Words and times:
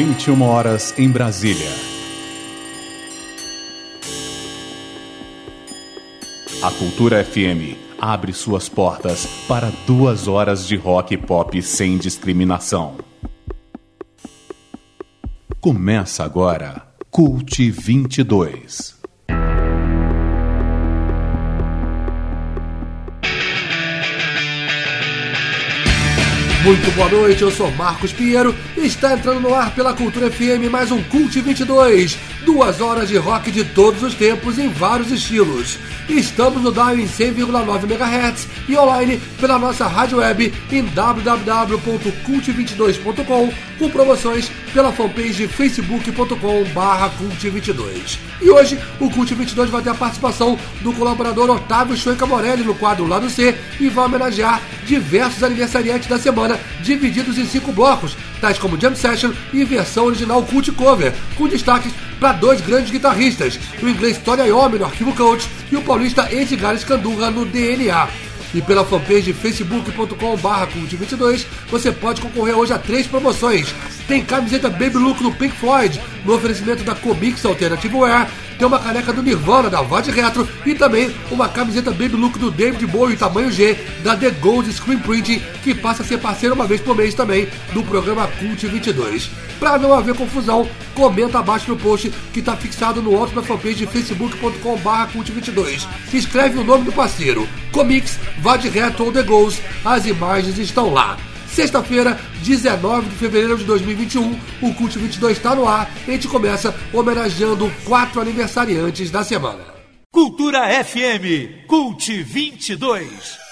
21 0.00 0.42
horas 0.42 0.96
em 0.96 1.10
Brasília. 1.10 1.72
A 6.62 6.70
Cultura 6.70 7.24
FM 7.24 7.76
abre 8.00 8.32
suas 8.32 8.68
portas 8.68 9.26
para 9.48 9.72
duas 9.88 10.28
horas 10.28 10.68
de 10.68 10.76
rock 10.76 11.14
e 11.14 11.16
pop 11.16 11.60
sem 11.60 11.98
discriminação. 11.98 12.94
Começa 15.60 16.22
agora 16.22 16.86
Cult 17.10 17.68
22. 17.68 18.97
Muito 26.68 26.90
boa 26.90 27.08
noite, 27.08 27.40
eu 27.40 27.50
sou 27.50 27.70
Marcos 27.70 28.12
Pinheiro 28.12 28.54
e 28.76 28.84
está 28.84 29.14
entrando 29.14 29.40
no 29.40 29.54
ar 29.54 29.74
pela 29.74 29.94
Cultura 29.94 30.30
FM 30.30 30.70
mais 30.70 30.92
um 30.92 31.02
Cult 31.04 31.40
22. 31.40 32.18
Duas 32.44 32.82
horas 32.82 33.08
de 33.08 33.16
rock 33.16 33.50
de 33.50 33.64
todos 33.64 34.02
os 34.02 34.12
tempos 34.12 34.58
em 34.58 34.68
vários 34.68 35.10
estilos. 35.10 35.78
Estamos 36.10 36.62
no 36.62 36.70
dial 36.70 36.94
em 36.94 37.08
100,9 37.08 37.84
MHz 37.84 38.46
e 38.68 38.76
online 38.76 39.18
pela 39.40 39.58
nossa 39.58 39.86
rádio 39.86 40.18
web 40.18 40.52
em 40.70 40.84
www.cult22.com 40.84 43.67
com 43.78 43.88
promoções 43.88 44.50
pela 44.72 44.92
fanpage 44.92 45.46
facebook.com 45.46 46.64
barra 46.74 47.10
cult22. 47.10 48.18
E 48.40 48.50
hoje 48.50 48.78
o 49.00 49.10
Cult 49.10 49.34
22 49.34 49.70
vai 49.70 49.82
ter 49.82 49.90
a 49.90 49.94
participação 49.94 50.58
do 50.80 50.92
colaborador 50.92 51.50
Otávio 51.50 51.96
Chuenca 51.96 52.26
Morelli 52.26 52.64
no 52.64 52.74
quadro 52.74 53.06
Lado 53.06 53.30
C 53.30 53.56
e 53.80 53.88
vai 53.88 54.04
homenagear 54.04 54.60
diversos 54.84 55.42
aniversariantes 55.42 56.08
da 56.08 56.18
semana 56.18 56.58
divididos 56.82 57.38
em 57.38 57.46
cinco 57.46 57.72
blocos, 57.72 58.16
tais 58.40 58.58
como 58.58 58.80
Jam 58.80 58.94
Session 58.94 59.32
e 59.52 59.64
versão 59.64 60.06
original 60.06 60.42
Cult 60.42 60.70
Cover, 60.72 61.12
com 61.36 61.48
destaques 61.48 61.92
para 62.20 62.32
dois 62.32 62.60
grandes 62.60 62.90
guitarristas, 62.90 63.58
o 63.82 63.88
inglês 63.88 64.18
Tony 64.18 64.48
Iommi 64.48 64.78
no 64.78 64.84
Arquivo 64.84 65.14
Coach 65.14 65.48
e 65.70 65.76
o 65.76 65.82
paulista 65.82 66.32
Edgar 66.32 66.74
Escandurra 66.74 67.30
no 67.30 67.44
DNA. 67.44 68.27
E 68.54 68.62
pela 68.62 68.84
fanpage 68.84 69.32
facebook.com.br 69.32 70.66
cult22 70.72 71.46
você 71.70 71.92
pode 71.92 72.20
concorrer 72.20 72.56
hoje 72.56 72.72
a 72.72 72.78
três 72.78 73.06
promoções. 73.06 73.74
Tem 74.06 74.24
camiseta 74.24 74.70
Baby 74.70 74.96
Look 74.96 75.22
do 75.22 75.32
Pink 75.32 75.54
Floyd, 75.56 76.00
no 76.24 76.34
oferecimento 76.34 76.82
da 76.82 76.94
Comics 76.94 77.44
Alternative 77.44 77.94
Wear, 77.94 78.28
tem 78.58 78.66
uma 78.66 78.78
caneca 78.78 79.12
do 79.12 79.22
Nirvana 79.22 79.70
da 79.70 79.80
Vod 79.80 80.10
Retro 80.10 80.48
e 80.66 80.74
também 80.74 81.14
uma 81.30 81.48
camiseta 81.48 81.92
Baby 81.92 82.16
Look 82.16 82.38
do 82.38 82.50
David 82.50 82.84
Bowie 82.86 83.16
tamanho 83.16 83.52
G 83.52 83.78
da 84.02 84.16
The 84.16 84.30
Gold 84.30 84.70
Screen 84.72 84.98
Printing, 84.98 85.40
que 85.62 85.74
passa 85.74 86.02
a 86.02 86.06
ser 86.06 86.18
parceiro 86.18 86.54
uma 86.54 86.66
vez 86.66 86.80
por 86.80 86.96
mês 86.96 87.14
também 87.14 87.48
do 87.72 87.82
programa 87.84 88.26
Cult 88.38 88.66
22. 88.66 89.30
Para 89.60 89.78
não 89.78 89.92
haver 89.92 90.14
confusão, 90.14 90.68
comenta 90.94 91.38
abaixo 91.38 91.70
no 91.70 91.76
post 91.76 92.12
que 92.32 92.40
está 92.40 92.56
fixado 92.56 93.00
no 93.00 93.16
alto 93.16 93.34
da 93.34 93.42
fanpage 93.42 93.86
facebook.com.br 93.86 95.12
cult22. 95.12 95.86
Escreve 96.12 96.58
o 96.58 96.64
nome 96.64 96.84
do 96.84 96.92
parceiro, 96.92 97.48
Comics, 97.72 98.18
Vod 98.40 98.68
Retro 98.68 99.06
ou 99.06 99.12
The 99.12 99.22
Ghost, 99.22 99.62
as 99.84 100.06
imagens 100.06 100.58
estão 100.58 100.92
lá. 100.92 101.16
Sexta-feira, 101.58 102.16
19 102.44 103.08
de 103.08 103.16
fevereiro 103.16 103.58
de 103.58 103.64
2021, 103.64 104.38
o 104.62 104.74
Cult 104.74 104.96
22 104.96 105.38
está 105.38 105.56
no 105.56 105.66
ar 105.66 105.90
e 106.06 106.12
a 106.12 106.14
gente 106.14 106.28
começa 106.28 106.72
homenageando 106.92 107.68
quatro 107.84 108.20
aniversariantes 108.20 109.10
da 109.10 109.24
semana. 109.24 109.64
Cultura 110.12 110.68
FM, 110.84 111.66
Cult 111.66 112.22
22. 112.22 113.47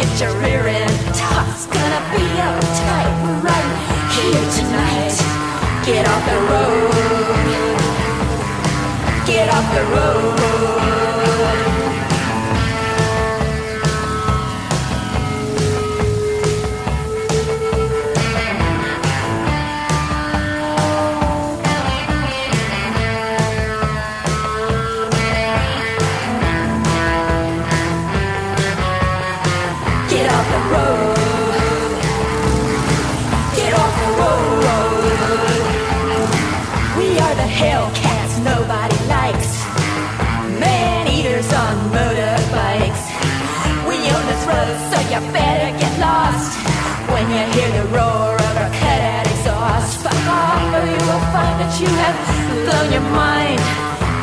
get 0.00 0.20
your 0.20 0.32
rear 0.40 0.66
end 0.66 1.14
tossed. 1.14 1.70
Gonna 1.70 2.02
be 2.12 2.24
a 2.24 2.50
tight 2.80 3.14
right 3.44 3.70
here 4.16 4.46
tonight. 4.56 5.16
Get 5.84 6.08
off 6.08 6.24
the 6.30 6.38
road. 6.50 6.92
Get 9.26 9.48
off 9.54 9.74
the 9.74 9.84
road. 9.94 10.39
you 51.80 51.88
have 51.88 52.16
blown 52.64 52.92
your 52.92 53.06
mind. 53.16 53.60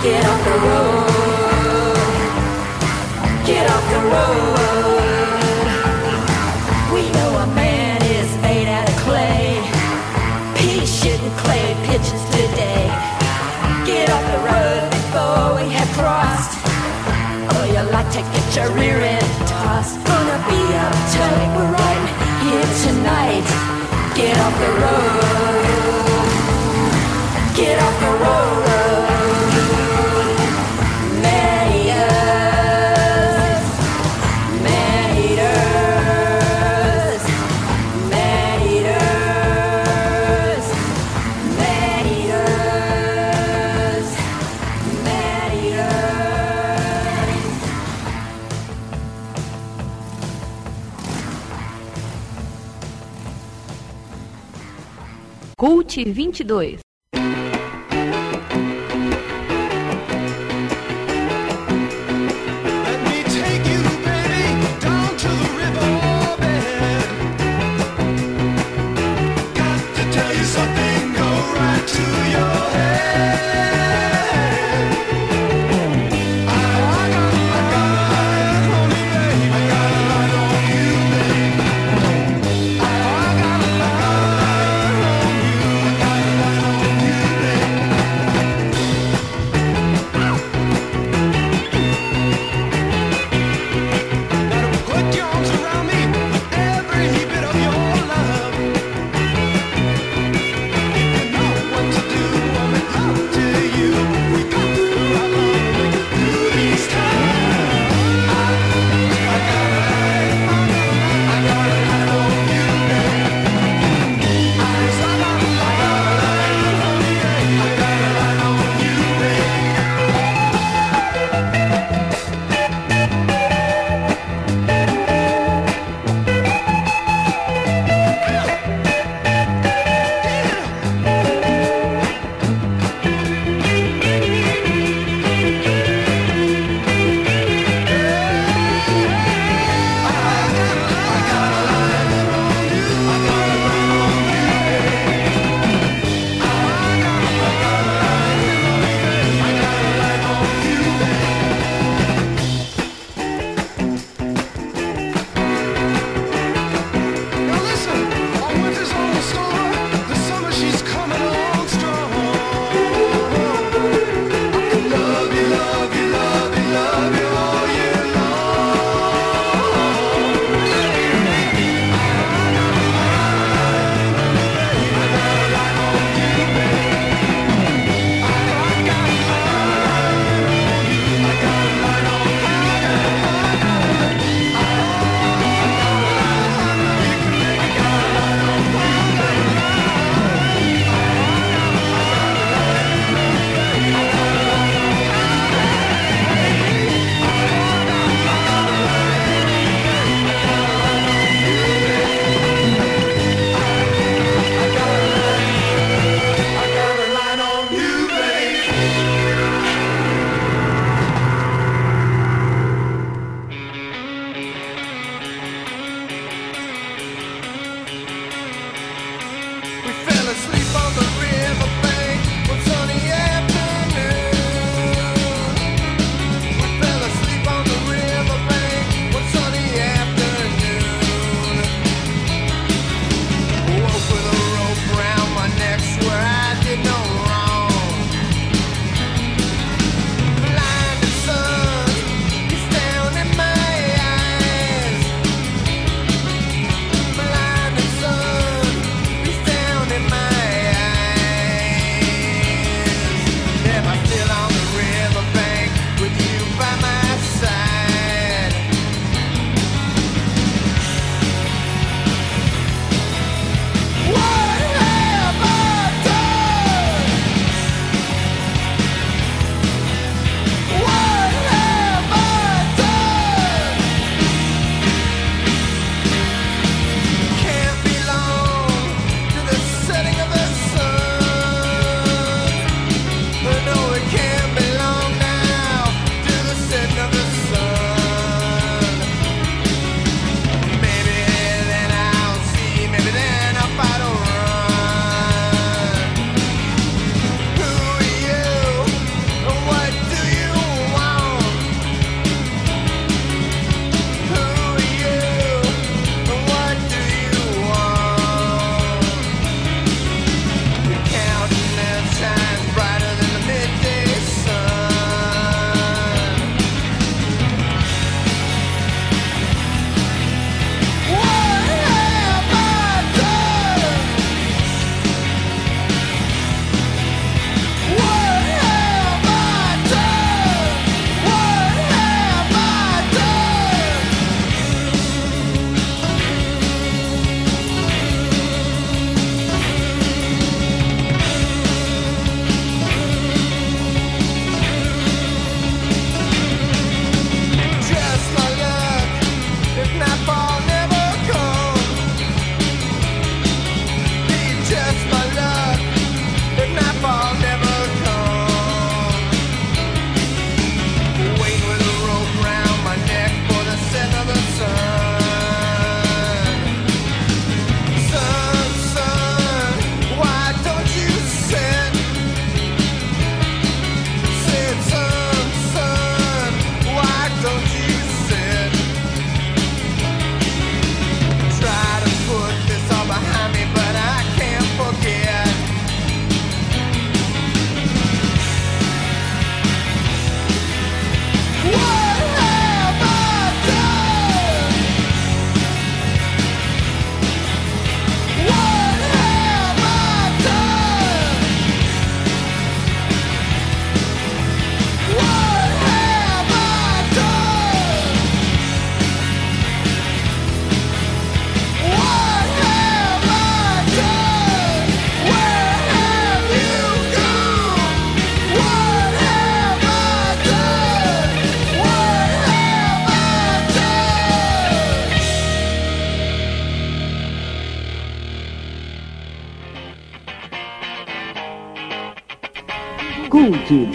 Get 0.05 0.21
off 0.29 0.41
the 0.45 0.57
road. 0.67 1.97
Get 3.49 3.65
off 3.65 3.85
the 3.95 4.01
road. 4.13 5.65
We 6.93 7.01
know 7.17 7.31
a 7.45 7.47
man 7.55 7.97
is 8.03 8.29
made 8.45 8.67
out 8.69 8.87
of 8.87 8.95
clay. 9.01 9.57
Pea 10.55 10.85
shit 10.85 11.19
and 11.19 11.35
clay 11.41 11.73
pigeons 11.89 12.25
today. 12.37 12.85
Get 13.89 14.07
off 14.13 14.25
the 14.35 14.41
road 14.45 14.81
before 14.93 15.57
we 15.57 15.65
have 15.73 15.89
crossed. 15.97 16.53
Or 17.57 17.65
you 17.73 17.81
like 17.89 18.11
to 18.17 18.21
get 18.21 18.47
your 18.55 18.69
rear 18.77 19.01
end 19.01 19.31
tossed. 19.49 19.97
Gonna 20.05 20.39
be 20.45 20.61
uptight, 20.85 21.49
we're 21.57 21.73
right 21.73 22.05
here 22.45 22.69
tonight. 22.85 23.45
Get 24.13 24.37
off 24.45 24.55
the 24.61 24.71
road. 24.83 25.36
Cult 55.67 55.87
22. 55.87 56.86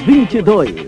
22. 0.04 0.86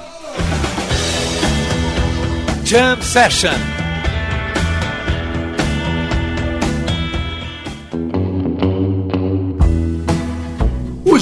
Jam 2.64 3.02
Session. 3.02 3.79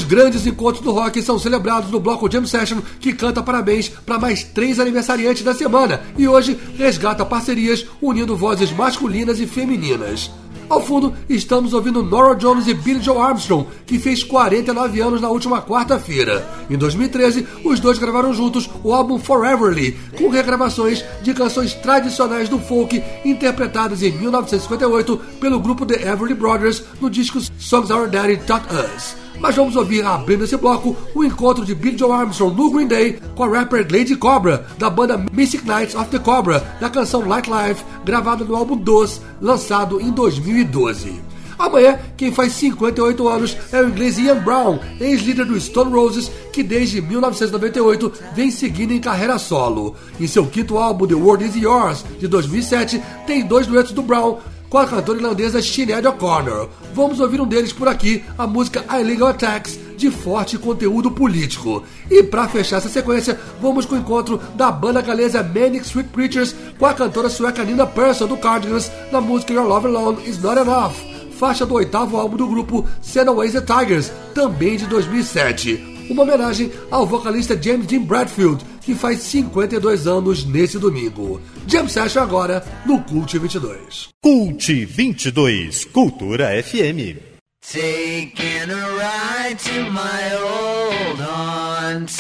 Grandes 0.08 0.48
encontros 0.48 0.84
do 0.84 0.92
rock 0.92 1.22
são 1.22 1.38
celebrados 1.38 1.92
no 1.92 2.00
bloco 2.00 2.32
Jam 2.32 2.46
Session, 2.46 2.82
que 3.00 3.14
canta 3.14 3.44
parabéns 3.44 3.90
para 3.90 4.18
mais 4.18 4.44
três 4.44 4.80
aniversariantes 4.80 5.44
da 5.44 5.54
semana 5.54 6.02
e 6.18 6.28
hoje 6.28 6.58
resgata 6.78 7.26
parcerias 7.26 7.86
unindo 8.02 8.36
vozes 8.36 8.72
masculinas 8.72 9.40
e 9.40 9.46
femininas. 9.46 10.32
Ao 10.70 10.82
fundo, 10.82 11.14
estamos 11.30 11.74
ouvindo 11.74 12.04
Nora 12.04 12.36
Jones 12.36 12.68
e 12.68 12.74
Billy 12.74 13.02
Joe 13.02 13.18
Armstrong, 13.18 13.68
que 13.86 13.98
fez 13.98 14.22
49 14.22 15.00
anos 15.00 15.22
na 15.22 15.30
última 15.30 15.62
quarta-feira. 15.62 16.46
Em 16.70 16.78
2013, 16.78 17.48
os 17.64 17.80
dois 17.80 17.98
gravaram 17.98 18.34
juntos 18.34 18.70
o 18.84 18.94
álbum 18.94 19.18
Foreverly, 19.18 19.98
com 20.18 20.28
regravações 20.30 21.06
de 21.22 21.34
canções 21.34 21.74
tradicionais 21.74 22.50
do 22.50 22.60
folk 22.60 23.02
interpretadas 23.24 24.04
em 24.04 24.12
1958 24.12 25.18
pelo 25.40 25.60
grupo 25.60 25.86
The 25.86 26.06
Everly 26.06 26.34
Brothers 26.34 26.84
no 27.00 27.10
disco 27.10 27.40
Songs 27.58 27.90
Our 27.90 28.10
Daddy 28.10 28.38
Taught 28.38 28.68
Us. 28.74 29.27
Mas 29.40 29.56
vamos 29.56 29.76
ouvir, 29.76 30.04
abrindo 30.04 30.44
esse 30.44 30.58
bloco, 30.58 30.96
o 31.14 31.24
encontro 31.24 31.64
de 31.64 31.76
Billy 31.76 31.98
Joe 31.98 32.12
Armstrong 32.12 32.56
no 32.56 32.72
Green 32.72 32.88
Day 32.88 33.20
com 33.36 33.44
a 33.44 33.48
rapper 33.48 33.88
Lady 33.92 34.16
Cobra, 34.16 34.66
da 34.78 34.90
banda 34.90 35.24
Mystic 35.32 35.64
Knights 35.64 35.96
of 35.96 36.10
the 36.10 36.20
Cobra, 36.20 36.60
da 36.82 36.90
canção 36.90 37.28
Light 37.28 37.48
Life, 37.48 37.84
gravada 38.04 38.44
no 38.44 38.56
álbum 38.56 38.76
Dos, 38.76 39.22
lançado 39.40 40.02
em 40.02 40.12
2012. 40.12 41.28
Amanhã, 41.58 42.00
quem 42.16 42.32
faz 42.32 42.54
58 42.54 43.28
anos 43.28 43.58
é 43.72 43.82
o 43.82 43.90
inglês 43.90 44.20
Ian 44.20 44.38
Brown, 44.44 44.80
ex-líder 45.00 45.46
do 45.46 45.60
Stone 45.60 45.92
Roses, 45.92 46.32
que 46.54 46.62
desde 46.62 47.02
1998 47.02 48.14
vem 48.36 48.52
seguindo 48.52 48.92
em 48.92 49.00
carreira 49.00 49.40
solo. 49.40 49.96
Em 50.20 50.28
seu 50.28 50.46
quinto 50.46 50.78
álbum, 50.78 51.08
The 51.08 51.16
World 51.16 51.46
Is 51.46 51.56
Yours, 51.56 52.06
de 52.20 52.28
2007, 52.28 53.02
tem 53.26 53.46
dois 53.46 53.66
duetos 53.66 53.92
do 53.92 54.04
Brown, 54.04 54.38
com 54.70 54.78
a 54.78 54.88
cantora 54.88 55.18
irlandesa 55.18 55.62
Sinead 55.62 56.08
O'Connor. 56.08 56.70
Vamos 56.94 57.20
ouvir 57.20 57.40
um 57.40 57.48
deles 57.48 57.72
por 57.72 57.88
aqui, 57.88 58.24
a 58.38 58.46
música 58.46 58.86
Illegal 59.00 59.30
Attacks, 59.30 59.80
de 59.96 60.12
forte 60.12 60.58
conteúdo 60.58 61.12
político. 61.12 61.84
E 62.10 62.24
para 62.24 62.48
fechar 62.48 62.78
essa 62.78 62.90
sequência, 62.90 63.40
vamos 63.62 63.86
com 63.86 63.96
o 63.96 63.98
encontro 63.98 64.40
da 64.56 64.72
banda 64.72 65.02
galesa 65.02 65.44
Manic 65.44 65.86
Street 65.86 66.08
Preachers 66.08 66.56
com 66.78 66.86
a 66.86 66.94
cantora 66.94 67.30
sueca 67.30 67.64
Nina 67.64 67.86
Persson 67.86 68.28
do 68.28 68.38
Cardigans 68.38 68.92
na 69.12 69.22
música 69.22 69.54
Your 69.54 69.68
Love 69.68 69.88
Alone 69.88 70.30
Is 70.30 70.42
Not 70.42 70.60
Enough, 70.60 70.94
faixa 71.38 71.66
do 71.66 71.76
oitavo 71.76 72.18
álbum 72.18 72.38
do 72.38 72.48
grupo 72.48 72.88
Senaways 73.02 73.54
the 73.54 73.62
Tigers, 73.62 74.12
também 74.34 74.78
de 74.78 74.86
2007 74.86 75.98
uma 76.10 76.24
homenagem 76.24 76.72
ao 76.90 77.06
vocalista 77.06 77.62
James 77.62 77.86
Dean 77.86 78.02
Bradfield, 78.02 78.66
que 78.88 78.96
faz 78.96 79.20
52 79.20 80.08
anos 80.08 80.46
nesse 80.46 80.80
domingo. 80.80 81.42
Jam 81.68 81.90
Session 81.90 82.22
agora 82.22 82.64
no 82.86 83.04
Cult 83.04 83.34
22. 83.34 84.08
Cult 84.24 84.66
22, 84.66 85.84
Cultura 85.92 86.52
FM. 86.64 87.18
Taking 87.60 88.72
a 88.72 88.90
ride 88.96 89.60
to 89.60 89.92
my 89.92 90.36
old 90.42 91.20
haunts. 91.20 92.18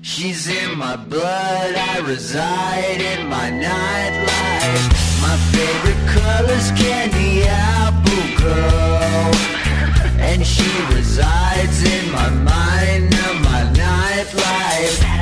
She's 0.00 0.48
in 0.48 0.78
my 0.78 0.96
blood, 0.96 1.74
I 1.76 1.98
reside 2.06 3.02
in 3.02 3.28
my 3.28 3.50
nightlife. 3.50 4.88
My 5.20 5.36
favorite 5.52 6.02
color's 6.08 6.70
candy 6.70 7.42
apple 7.46 8.28
girl. 8.40 9.30
And 10.20 10.42
she 10.42 10.70
resides 10.94 11.82
in 11.84 12.12
my 12.12 12.30
mind 12.30 13.14
and 13.14 13.44
my 13.44 13.62
nightlife. 13.74 15.21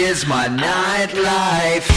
is 0.00 0.26
my 0.26 0.46
nightlife. 0.48 1.95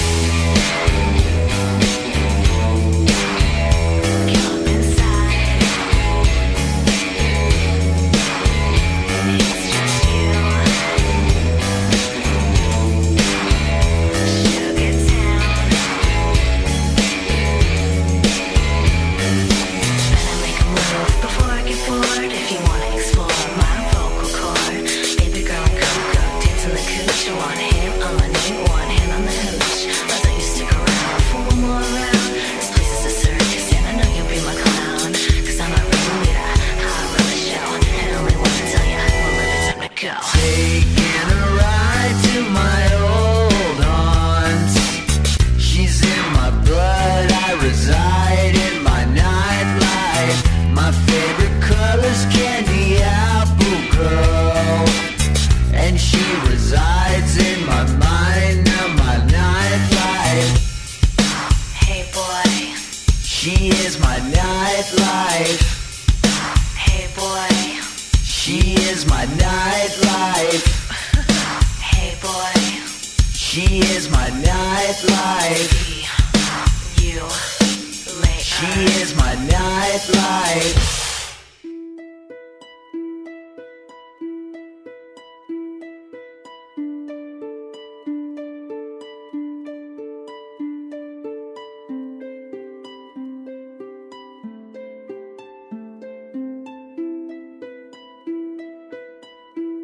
side. 80.30 80.90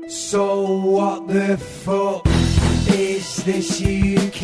So 0.07 0.45
what 0.95 1.27
the 1.27 1.57
fuck 1.57 2.25
is 2.87 3.37
this 3.45 3.81
UK? 3.81 4.43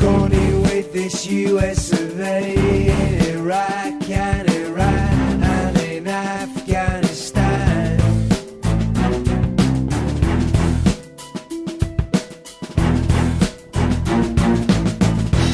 Gonna 0.00 0.39
made 0.82 0.92
this 0.92 1.26
US 1.26 1.92
of 1.92 2.20
A 2.20 2.54
in 2.54 3.36
Iraq 3.36 4.08
and 4.08 4.50
Iran 4.50 5.42
and 5.42 5.76
in 5.78 6.06
Afghanistan. 6.08 7.98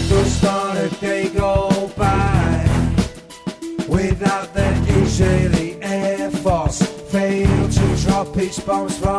Just 0.08 0.10
Those 0.10 0.32
started 0.32 0.90
they 1.00 1.28
go 1.30 1.90
by 1.96 2.64
without 3.88 4.54
the 4.54 4.70
Israeli 5.02 5.78
Air 5.82 6.30
Force 6.30 6.82
fail 7.10 7.68
to 7.68 7.96
drop 8.02 8.36
its 8.36 8.60
bombs 8.60 8.98
from 8.98 9.15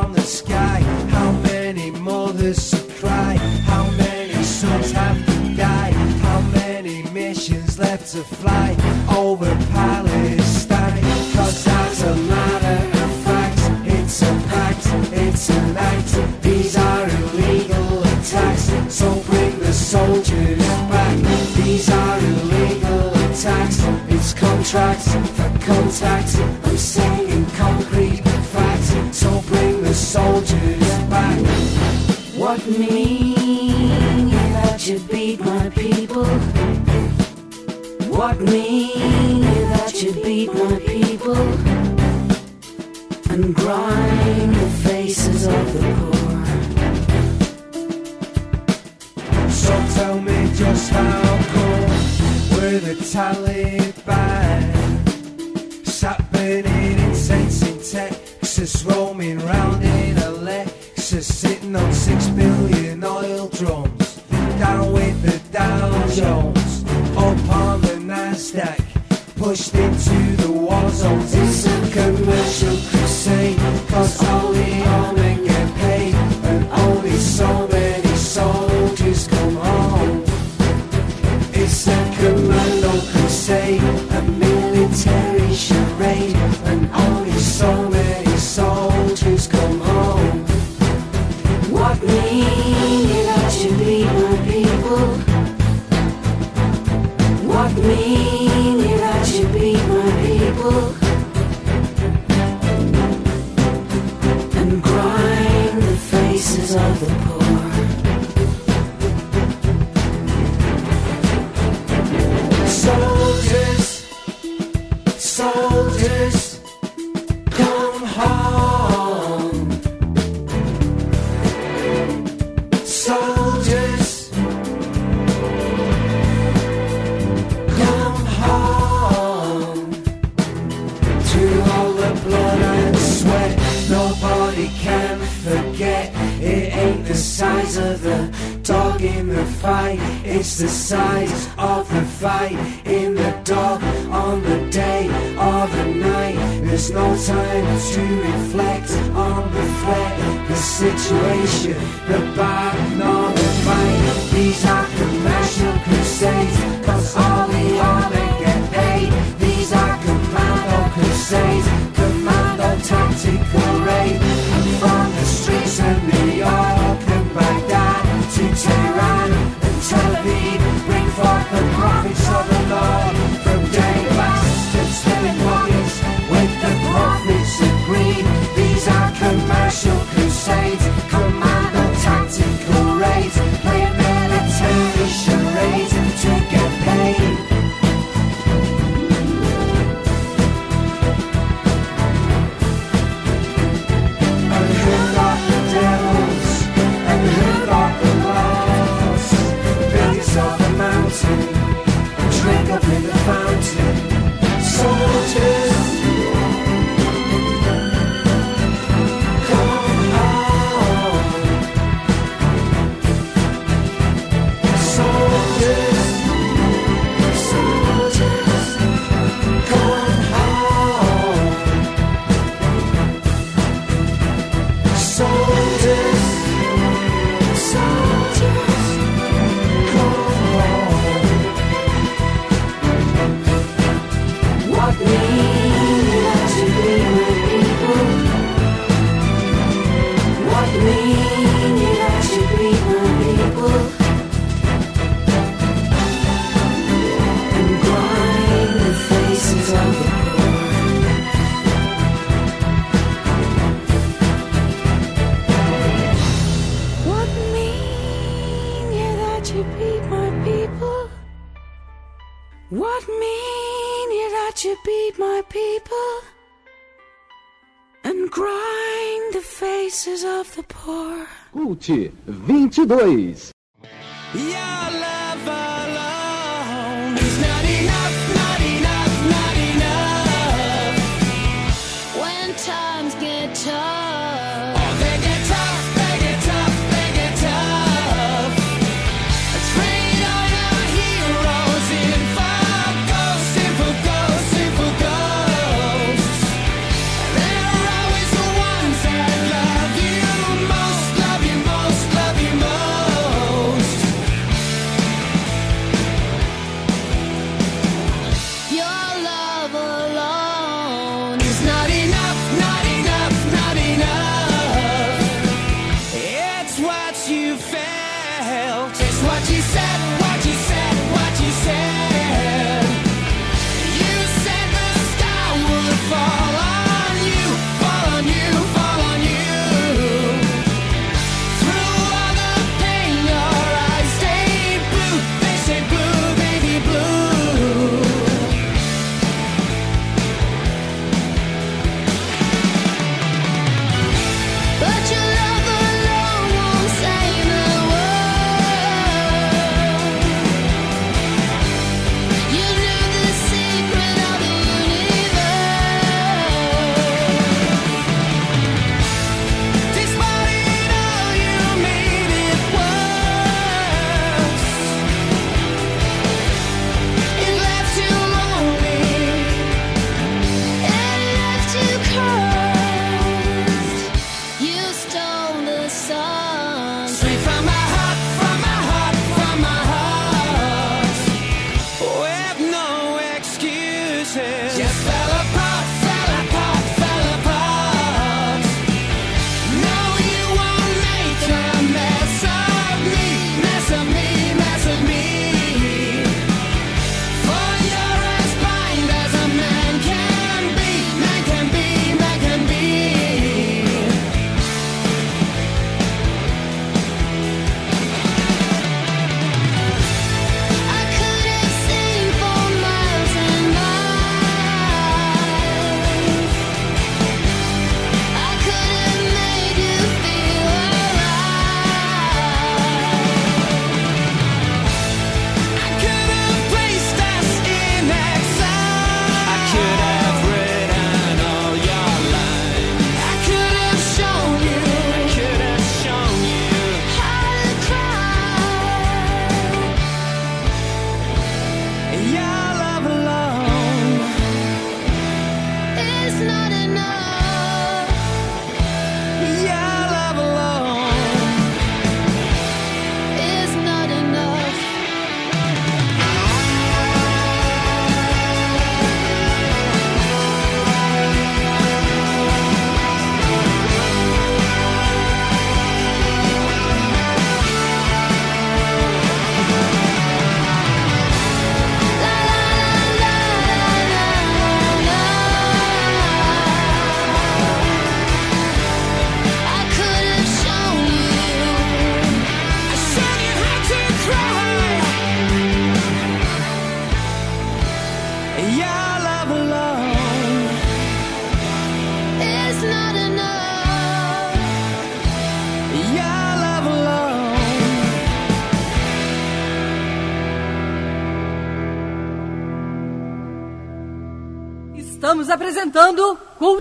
Coach 271.77 272.11
22. 272.25 273.51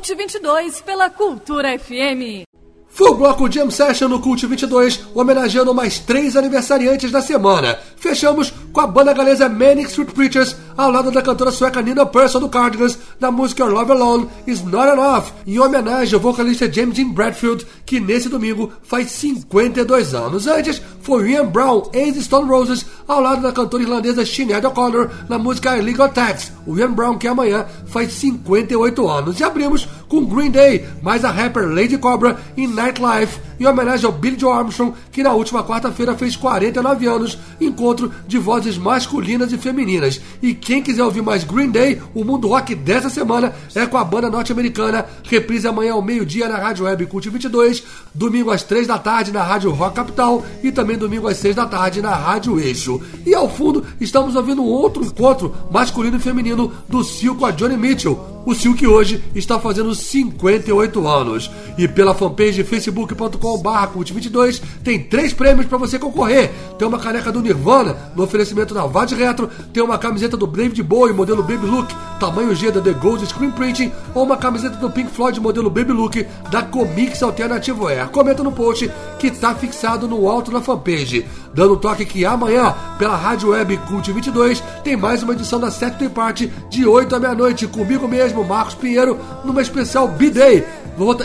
Cult 0.06 0.14
22 0.14 0.80
pela 0.82 1.10
Cultura 1.10 1.76
FM. 1.76 2.44
Full 2.86 3.14
Bloco 3.16 3.50
Jam 3.50 3.68
Session 3.72 4.06
no 4.06 4.20
Cult 4.20 4.46
22, 4.46 5.00
homenageando 5.12 5.74
mais 5.74 5.98
três 5.98 6.36
aniversariantes 6.36 7.10
da 7.10 7.20
semana. 7.20 7.76
Fechamos 7.96 8.52
com 8.76 8.82
a 8.82 8.86
banda 8.86 9.14
galesa 9.14 9.48
Manic 9.48 9.88
Street 9.88 10.10
Preachers, 10.10 10.54
ao 10.76 10.90
lado 10.90 11.10
da 11.10 11.22
cantora 11.22 11.50
sueca 11.50 11.80
Nina 11.80 12.04
Persson 12.04 12.40
do 12.40 12.50
Cardigans, 12.50 12.98
na 13.18 13.30
música 13.30 13.64
Your 13.64 13.72
Love 13.72 13.92
Alone 13.92 14.28
Is 14.46 14.62
Not 14.62 14.88
Enough, 14.88 15.32
em 15.46 15.58
homenagem 15.58 16.14
ao 16.14 16.20
vocalista 16.20 16.70
James 16.70 16.94
Dean 16.94 17.08
Bradfield, 17.08 17.66
que 17.86 17.98
nesse 17.98 18.28
domingo 18.28 18.70
faz 18.82 19.12
52 19.12 20.12
anos. 20.12 20.46
Antes, 20.46 20.82
foi 21.00 21.30
Ian 21.30 21.46
Brown, 21.46 21.88
ex-Stone 21.94 22.50
Roses, 22.50 22.84
ao 23.08 23.22
lado 23.22 23.40
da 23.40 23.50
cantora 23.50 23.82
irlandesa 23.82 24.26
Sinead 24.26 24.66
O'Connor, 24.66 25.08
na 25.26 25.38
música 25.38 25.78
Illegal 25.78 26.10
Tax. 26.10 26.52
O 26.66 26.76
Ian 26.76 26.92
Brown, 26.92 27.16
que 27.16 27.28
amanhã 27.28 27.64
faz 27.86 28.12
58 28.12 29.08
anos. 29.08 29.40
E 29.40 29.44
abrimos 29.44 29.88
com 30.08 30.24
Green 30.24 30.50
Day, 30.50 30.86
mais 31.00 31.24
a 31.24 31.30
rapper 31.30 31.66
Lady 31.68 31.96
Cobra 31.96 32.36
em 32.56 32.66
Nightlife, 32.66 33.40
em 33.58 33.66
homenagem 33.66 34.04
ao 34.04 34.12
Billy 34.12 34.38
Joe 34.38 34.52
Armstrong, 34.52 34.94
que 35.10 35.22
na 35.22 35.32
última 35.32 35.64
quarta-feira 35.64 36.14
fez 36.14 36.36
49 36.36 37.06
anos, 37.06 37.38
encontro 37.60 38.12
de 38.26 38.38
vozes 38.38 38.65
masculinas 38.78 39.52
e 39.52 39.58
femininas. 39.58 40.20
E 40.42 40.54
quem 40.54 40.82
quiser 40.82 41.04
ouvir 41.04 41.22
mais 41.22 41.44
Green 41.44 41.70
Day, 41.70 42.00
o 42.14 42.24
mundo 42.24 42.48
rock 42.48 42.74
dessa 42.74 43.10
semana 43.10 43.54
é 43.74 43.84
com 43.86 43.98
a 43.98 44.04
banda 44.04 44.30
norte-americana, 44.30 45.04
reprise 45.24 45.68
amanhã 45.68 45.92
ao 45.92 46.02
meio-dia 46.02 46.48
na 46.48 46.56
Rádio 46.56 46.86
Web 46.86 47.06
Cult 47.06 47.28
22, 47.28 47.82
domingo 48.14 48.50
às 48.50 48.62
3 48.62 48.86
da 48.86 48.98
tarde 48.98 49.30
na 49.30 49.42
Rádio 49.42 49.70
Rock 49.70 49.96
Capital 49.96 50.44
e 50.62 50.72
também 50.72 50.96
domingo 50.96 51.28
às 51.28 51.36
6 51.36 51.54
da 51.54 51.66
tarde 51.66 52.00
na 52.00 52.14
Rádio 52.14 52.58
Eixo. 52.58 53.00
E 53.26 53.34
ao 53.34 53.48
fundo, 53.48 53.84
estamos 54.00 54.34
ouvindo 54.34 54.64
outro 54.64 55.04
encontro 55.04 55.54
masculino 55.70 56.16
e 56.16 56.20
feminino 56.20 56.72
do 56.88 57.04
Sil 57.04 57.36
com 57.36 57.46
a 57.46 57.50
Johnny 57.50 57.76
Mitchell. 57.76 58.35
O 58.46 58.54
Sil 58.54 58.78
que 58.78 58.86
hoje 58.86 59.20
está 59.34 59.58
fazendo 59.58 59.92
58 59.92 61.08
anos. 61.08 61.50
E 61.76 61.88
pela 61.88 62.14
fanpage 62.14 62.62
facebook.com.br 62.62 63.68
cult22 63.92 64.62
tem 64.84 65.02
três 65.02 65.32
prêmios 65.32 65.66
para 65.66 65.76
você 65.76 65.98
concorrer. 65.98 66.52
Tem 66.78 66.86
uma 66.86 67.00
caneca 67.00 67.32
do 67.32 67.42
Nirvana, 67.42 68.12
no 68.14 68.22
oferecimento 68.22 68.72
da 68.72 68.86
Vad 68.86 69.10
Retro, 69.12 69.50
tem 69.72 69.82
uma 69.82 69.98
camiseta 69.98 70.36
do 70.36 70.46
David 70.46 70.80
Bowie, 70.84 71.12
modelo 71.12 71.42
Baby 71.42 71.66
Look, 71.66 71.92
tamanho 72.20 72.54
G 72.54 72.70
da 72.70 72.80
The 72.80 72.92
Ghost 72.92 73.26
Screen 73.26 73.50
Printing, 73.50 73.90
ou 74.14 74.22
uma 74.22 74.36
camiseta 74.36 74.76
do 74.76 74.90
Pink 74.90 75.10
Floyd, 75.10 75.40
modelo 75.40 75.68
Baby 75.68 75.92
Look, 75.92 76.24
da 76.50 76.62
Comics 76.62 77.22
Alternativo 77.22 77.88
Air. 77.88 78.08
Comenta 78.10 78.44
no 78.44 78.52
post 78.52 78.88
que 79.18 79.30
tá 79.30 79.54
fixado 79.54 80.06
no 80.06 80.28
alto 80.28 80.52
da 80.52 80.60
fanpage. 80.60 81.26
Dando 81.52 81.74
um 81.74 81.78
toque 81.78 82.04
que 82.04 82.24
amanhã, 82.24 82.74
pela 82.98 83.16
Rádio 83.16 83.50
Web 83.50 83.78
Cult 83.88 84.12
22, 84.12 84.62
tem 84.84 84.96
mais 84.96 85.22
uma 85.22 85.32
edição 85.32 85.58
da 85.58 85.70
Saturday 85.70 86.08
Party 86.08 86.52
de 86.68 86.86
8 86.86 87.16
à 87.16 87.18
meia-noite, 87.18 87.66
comigo 87.66 88.06
mesmo, 88.06 88.35
Marcos 88.44 88.74
Pinheiro, 88.74 89.18
numa 89.44 89.62
especial 89.62 90.08
B-Day. 90.08 90.66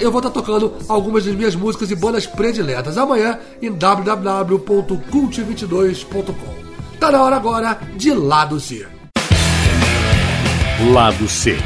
Eu 0.02 0.12
vou 0.12 0.20
estar 0.20 0.32
tocando 0.32 0.74
algumas 0.90 1.24
das 1.26 1.34
minhas 1.34 1.56
músicas 1.56 1.90
e 1.92 1.96
bandas 1.96 2.28
prediletas 2.28 2.98
amanhã 2.98 3.40
em 3.62 3.72
www.cult22.com. 3.72 6.62
Tá 7.00 7.10
na 7.12 7.24
hora 7.24 7.38
agora 7.38 7.80
de 7.96 8.14
Lado 8.14 8.60
C. 8.60 8.86
Lado 10.94 11.28
C. 11.28 11.58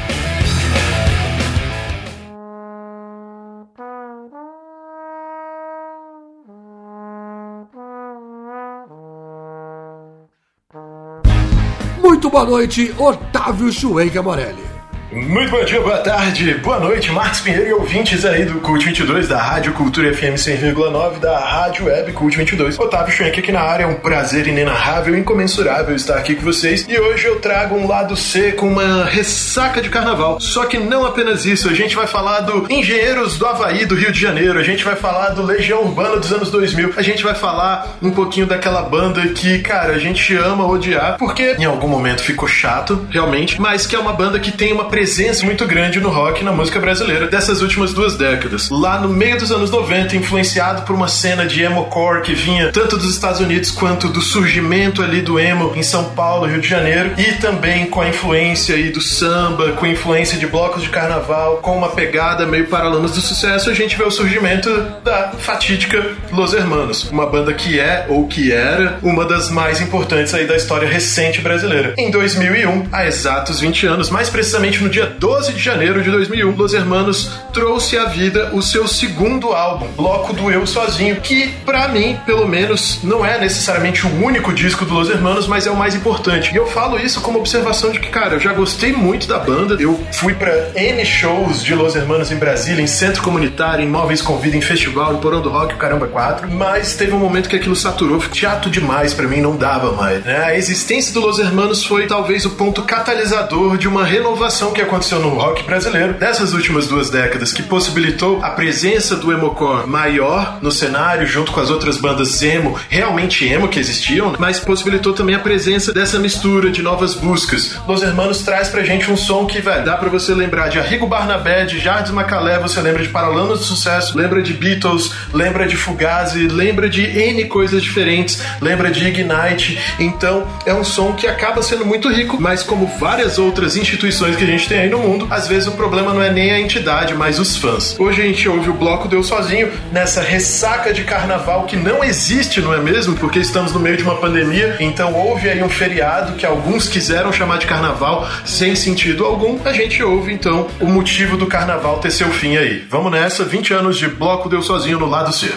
Muito 12.01 12.29
boa 12.29 12.45
noite, 12.45 12.93
Otávio 12.97 13.71
Schwenker 13.71 14.23
Morelli. 14.23 14.74
Muito 15.15 15.49
bom 15.49 15.63
dia, 15.63 15.80
boa 15.80 15.99
tarde, 15.99 16.56
boa 16.56 16.78
noite, 16.78 17.10
Marcos 17.10 17.39
Pinheiro 17.39 17.69
e 17.69 17.71
ouvintes 17.71 18.25
aí 18.25 18.43
do 18.43 18.60
Cult 18.60 18.84
22 18.84 19.30
da 19.30 19.41
Rádio 19.41 19.71
Cultura 19.71 20.13
FM 20.13 20.36
100,9 20.36 21.19
da 21.19 21.39
Rádio 21.39 21.86
Web 21.86 22.12
Cult 22.12 22.36
22. 22.36 22.78
Otávio 22.78 23.13
Schwenk 23.15 23.39
aqui 23.39 23.49
na 23.49 23.62
área, 23.62 23.86
é 23.86 23.88
um 23.88 23.95
prazer 23.95 24.45
inenarrável 24.45 25.17
incomensurável 25.17 25.95
estar 25.95 26.17
aqui 26.17 26.36
com 26.36 26.41
vocês. 26.43 26.86
E 26.89 26.99
hoje 26.99 27.28
eu 27.28 27.39
trago 27.39 27.78
um 27.78 27.88
lado 27.88 28.17
C 28.17 28.51
com 28.51 28.67
uma 28.67 29.06
ressaca 29.06 29.82
de 29.82 29.89
carnaval. 29.89 30.41
Só 30.41 30.65
que 30.65 30.78
não 30.78 31.06
apenas 31.06 31.45
isso, 31.45 31.69
a 31.69 31.73
gente 31.73 31.95
vai 31.95 32.08
falar 32.08 32.41
do 32.41 32.69
Engenheiros 32.69 33.38
do 33.38 33.47
Havaí 33.47 33.86
do 33.86 33.95
Rio 33.95 34.12
de 34.12 34.19
Janeiro, 34.19 34.60
a 34.60 34.63
gente 34.63 34.84
vai 34.84 34.97
falar 34.97 35.30
do 35.30 35.43
Legião 35.43 35.84
Urbana 35.84 36.17
dos 36.17 36.34
anos 36.34 36.51
2000, 36.51 36.93
a 36.97 37.01
gente 37.01 37.23
vai 37.23 37.36
falar 37.36 37.95
um 38.01 38.12
pouquinho 38.12 38.47
daquela 38.47 38.82
banda 38.82 39.25
que, 39.30 39.60
cara, 39.60 39.93
a 39.93 39.97
gente 39.97 40.36
ama 40.36 40.67
odiar, 40.67 41.15
porque 41.17 41.56
em 41.58 41.63
algum 41.63 41.88
momento 41.88 42.21
ficou 42.21 42.49
chato, 42.49 43.08
realmente, 43.10 43.62
mas 43.62 43.88
que 43.88 43.95
é 43.95 43.99
uma 43.99 44.12
banda 44.12 44.41
que 44.41 44.51
tem 44.51 44.73
uma 44.73 44.84
presença 44.89 45.04
muito 45.43 45.65
grande 45.65 45.99
no 45.99 46.09
rock 46.09 46.41
e 46.41 46.43
na 46.43 46.51
música 46.51 46.79
brasileira 46.79 47.27
dessas 47.27 47.61
últimas 47.61 47.93
duas 47.93 48.15
décadas. 48.15 48.69
Lá 48.69 48.99
no 48.99 49.07
meio 49.07 49.37
dos 49.37 49.51
anos 49.51 49.69
90, 49.69 50.15
influenciado 50.15 50.81
por 50.81 50.95
uma 50.95 51.07
cena 51.07 51.45
de 51.45 51.61
emo-core 51.61 52.21
que 52.21 52.33
vinha 52.33 52.71
tanto 52.71 52.97
dos 52.97 53.11
Estados 53.11 53.39
Unidos 53.39 53.71
quanto 53.71 54.09
do 54.09 54.21
surgimento 54.21 55.01
ali 55.01 55.21
do 55.21 55.39
emo 55.39 55.73
em 55.75 55.84
São 55.84 56.05
Paulo, 56.11 56.47
Rio 56.47 56.59
de 56.59 56.67
Janeiro, 56.67 57.11
e 57.17 57.34
também 57.34 57.86
com 57.86 58.01
a 58.01 58.09
influência 58.09 58.75
aí 58.75 58.89
do 58.89 59.01
samba, 59.01 59.73
com 59.73 59.86
a 59.86 59.89
influência 59.89 60.38
de 60.38 60.47
blocos 60.47 60.82
de 60.82 60.89
carnaval, 60.89 61.57
com 61.57 61.77
uma 61.77 61.89
pegada 61.89 62.45
meio 62.45 62.67
paralamas 62.67 63.11
do 63.11 63.21
sucesso, 63.21 63.69
a 63.69 63.73
gente 63.73 63.95
vê 63.95 64.03
o 64.03 64.11
surgimento 64.11 64.69
da 65.03 65.34
fatídica 65.38 66.15
Los 66.32 66.53
Hermanos, 66.53 67.09
uma 67.11 67.25
banda 67.25 67.53
que 67.53 67.80
é 67.80 68.05
ou 68.09 68.27
que 68.27 68.51
era 68.51 68.97
uma 69.03 69.25
das 69.25 69.49
mais 69.49 69.82
importantes 69.82 70.34
aí 70.34 70.45
da 70.45 70.55
história 70.55 70.88
recente 70.88 71.41
brasileira. 71.41 71.93
Em 71.97 72.09
2001, 72.09 72.88
há 72.91 73.05
exatos 73.05 73.59
20 73.59 73.86
anos, 73.86 74.09
mais 74.09 74.30
precisamente 74.30 74.84
no 74.84 74.89
dia 74.95 75.13
12 75.19 75.51
de 75.51 75.59
janeiro 75.59 76.01
de 76.01 76.09
2001, 76.09 76.55
Los 76.55 76.73
Hermanos 76.73 77.29
trouxe 77.51 77.97
à 77.97 78.05
vida 78.05 78.51
o 78.53 78.61
seu 78.61 78.87
segundo 78.87 79.51
álbum, 79.51 79.87
Bloco 79.87 80.31
do 80.31 80.49
Eu 80.49 80.65
Sozinho, 80.65 81.17
que 81.17 81.49
pra 81.65 81.89
mim, 81.89 82.17
pelo 82.25 82.47
menos, 82.47 82.99
não 83.03 83.25
é 83.25 83.37
necessariamente 83.37 84.07
o 84.07 84.23
único 84.23 84.53
disco 84.53 84.85
do 84.85 84.93
Los 84.93 85.09
Hermanos, 85.09 85.47
mas 85.47 85.67
é 85.67 85.71
o 85.71 85.75
mais 85.75 85.95
importante. 85.95 86.53
E 86.53 86.55
eu 86.55 86.65
falo 86.65 86.97
isso 86.97 87.19
como 87.19 87.39
observação 87.39 87.91
de 87.91 87.99
que, 87.99 88.07
cara, 88.07 88.35
eu 88.35 88.39
já 88.39 88.53
gostei 88.53 88.93
muito 88.93 89.27
da 89.27 89.37
banda, 89.37 89.75
eu 89.81 89.99
fui 90.13 90.33
pra 90.33 90.69
N 90.75 91.05
shows 91.05 91.61
de 91.61 91.75
Los 91.75 91.93
Hermanos 91.93 92.31
em 92.31 92.37
Brasília, 92.37 92.81
em 92.81 92.87
centro 92.87 93.21
comunitário, 93.21 93.83
em 93.83 93.89
móveis 93.89 94.21
com 94.21 94.37
vida, 94.37 94.55
em 94.55 94.61
festival, 94.61 95.13
em 95.13 95.17
Porão 95.17 95.41
do 95.41 95.49
Rock, 95.49 95.75
caramba 95.75 96.07
4, 96.07 96.49
mas 96.49 96.95
teve 96.95 97.11
um 97.11 97.19
momento 97.19 97.49
que 97.49 97.57
aquilo 97.57 97.75
saturou, 97.75 98.21
ficou 98.21 98.37
chato 98.37 98.69
demais 98.69 99.13
pra 99.13 99.27
mim, 99.27 99.41
não 99.41 99.57
dava 99.57 99.91
mais. 99.91 100.23
né? 100.23 100.41
A 100.45 100.55
existência 100.55 101.13
do 101.13 101.19
Los 101.19 101.37
Hermanos 101.37 101.83
foi 101.83 102.07
talvez 102.07 102.45
o 102.45 102.51
ponto 102.51 102.81
catalisador 102.83 103.77
de 103.77 103.89
uma 103.89 104.05
renovação 104.05 104.71
que 104.76 104.82
aconteceu 104.82 105.19
no 105.19 105.30
rock 105.30 105.63
brasileiro 105.63 106.15
dessas 106.15 106.53
últimas 106.53 106.86
duas 106.86 107.09
décadas, 107.09 107.53
que 107.53 107.63
possibilitou 107.63 108.43
a 108.43 108.49
presença 108.49 109.15
do 109.15 109.32
emocore 109.32 109.88
maior 109.88 110.59
no 110.61 110.69
cenário, 110.69 111.26
junto 111.26 111.53
com 111.53 111.61
as 111.61 111.69
outras 111.69 111.97
bandas 111.97 112.43
emo, 112.43 112.78
realmente 112.89 113.45
emo 113.45 113.69
que 113.69 113.80
existiam, 113.80 114.36
mas 114.38 114.59
possibilitou 114.59 115.13
também 115.13 115.34
a 115.34 115.39
presença 115.39 115.93
dessa 115.93 116.19
mistura 116.19 116.69
de 116.69 116.82
novas 116.82 117.15
buscas. 117.15 117.80
Los 117.88 118.03
Hermanos 118.03 118.39
traz 118.39 118.67
pra 118.67 118.84
gente 118.84 119.09
um 119.09 119.15
som 119.15 119.45
que, 119.45 119.61
velho, 119.61 119.86
dá 119.86 119.95
pra 119.95 120.09
você 120.09 120.34
lembrar 120.34 120.67
de 120.67 120.78
Arrigo 120.78 121.07
Barnabé, 121.07 121.63
de 121.63 121.80
Jardim 121.80 122.11
Macalé, 122.11 122.59
você 122.59 122.82
lembra 122.82 123.01
de 123.01 123.09
Paralamas 123.09 123.59
do 123.59 123.65
Sucesso, 123.65 124.17
lembra 124.17 124.41
de 124.41 124.53
Beatles, 124.53 125.11
lembra 125.34 125.65
de 125.65 125.78
Fugazi, 125.78 126.49
lembra 126.49 126.89
de 126.89 127.01
N 127.01 127.45
coisas 127.45 127.82
diferentes, 127.82 128.41
lembra 128.59 128.91
de 128.91 129.07
Ignite. 129.07 129.80
Então, 129.97 130.45
é 130.65 130.73
um 130.73 130.84
som 130.84 131.13
que 131.13 131.28
acaba 131.28 131.63
sendo 131.63 131.86
muito 131.86 132.09
rico, 132.09 132.38
mas 132.41 132.61
como 132.61 132.88
várias 132.99 133.39
outras 133.39 133.78
instituições 133.78 134.36
que 134.36 134.43
a 134.43 134.47
gente 134.47 134.64
tem 134.68 134.80
aí 134.80 134.89
no 134.89 134.99
mundo, 134.99 135.28
às 135.30 135.47
vezes 135.47 135.68
o 135.68 135.72
problema 135.72 136.13
não 136.13 136.22
é 136.22 136.32
nem 136.32 136.51
a 136.51 136.59
entidade, 136.59 137.13
mas 137.13 137.39
os 137.39 137.57
fãs. 137.57 137.99
Hoje 137.99 138.22
a 138.22 138.26
gente 138.26 138.47
ouve 138.47 138.70
o 138.70 138.74
bloco 138.74 139.07
Deu 139.07 139.24
Sozinho 139.24 139.72
nessa 139.91 140.22
ressaca 140.22 140.93
de 140.93 141.03
carnaval 141.03 141.66
que 141.66 141.76
não 141.76 142.03
existe, 142.03 142.61
não 142.61 142.74
é 142.74 142.80
mesmo? 142.80 143.16
Porque 143.16 143.39
estamos 143.39 143.74
no 143.74 143.80
meio 143.80 143.97
de 143.97 144.03
uma 144.03 144.16
pandemia, 144.18 144.78
então 144.80 145.13
houve 145.13 145.49
aí 145.49 145.63
um 145.63 145.70
feriado 145.70 146.34
que 146.34 146.45
alguns 146.45 146.88
quiseram 146.88 147.32
chamar 147.32 147.57
de 147.57 147.68
carnaval 147.68 148.28
sem 148.45 148.76
sentido 148.76 149.26
algum. 149.26 149.59
A 149.66 149.74
gente 149.74 150.01
ouve 150.03 150.34
então 150.34 150.68
o 150.80 150.86
motivo 150.86 151.38
do 151.38 151.47
carnaval 151.47 151.99
ter 151.99 152.11
seu 152.11 152.30
fim 152.30 152.57
aí. 152.57 152.86
Vamos 152.89 153.11
nessa, 153.11 153.43
20 153.43 153.74
anos 153.74 153.97
de 153.97 154.07
bloco 154.07 154.49
Deu 154.49 154.61
Sozinho 154.61 154.99
no 154.99 155.05
lado 155.05 155.34
C. 155.34 155.51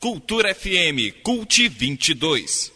Cultura 0.00 0.54
FM 0.54 1.22
Cult 1.22 1.68
22. 1.68 2.72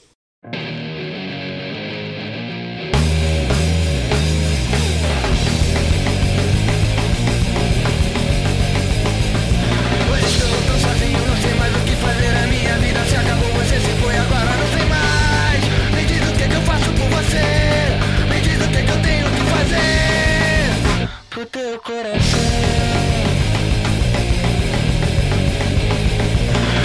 Teu 21.79 21.95
coração. 21.95 22.41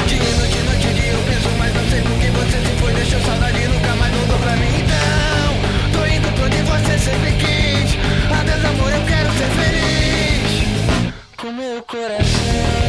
De 0.08 0.16
noite 0.16 0.58
noite, 0.60 0.94
dia 0.94 1.12
eu 1.12 1.20
penso, 1.24 1.50
mas 1.58 1.74
não 1.74 1.90
sei 1.90 2.02
por 2.02 2.20
que 2.20 2.28
você 2.28 2.60
se 2.60 2.76
foi. 2.80 2.94
Deixou 2.94 3.20
saudade 3.22 3.58
e 3.60 3.68
nunca 3.68 3.96
mais 3.96 4.16
voltou 4.16 4.38
pra 4.38 4.56
mim. 4.56 4.68
Então, 4.84 6.00
tô 6.00 6.06
indo 6.06 6.32
pra 6.34 6.46
onde 6.46 6.58
você 6.58 7.00
sempre 7.00 7.32
quis. 7.32 7.98
Adeus, 8.40 8.66
amor, 8.66 8.92
eu 8.94 9.06
quero 9.06 9.32
ser 9.34 9.50
feliz. 9.50 11.14
Com 11.38 11.52
meu 11.52 11.82
coração. 11.84 12.83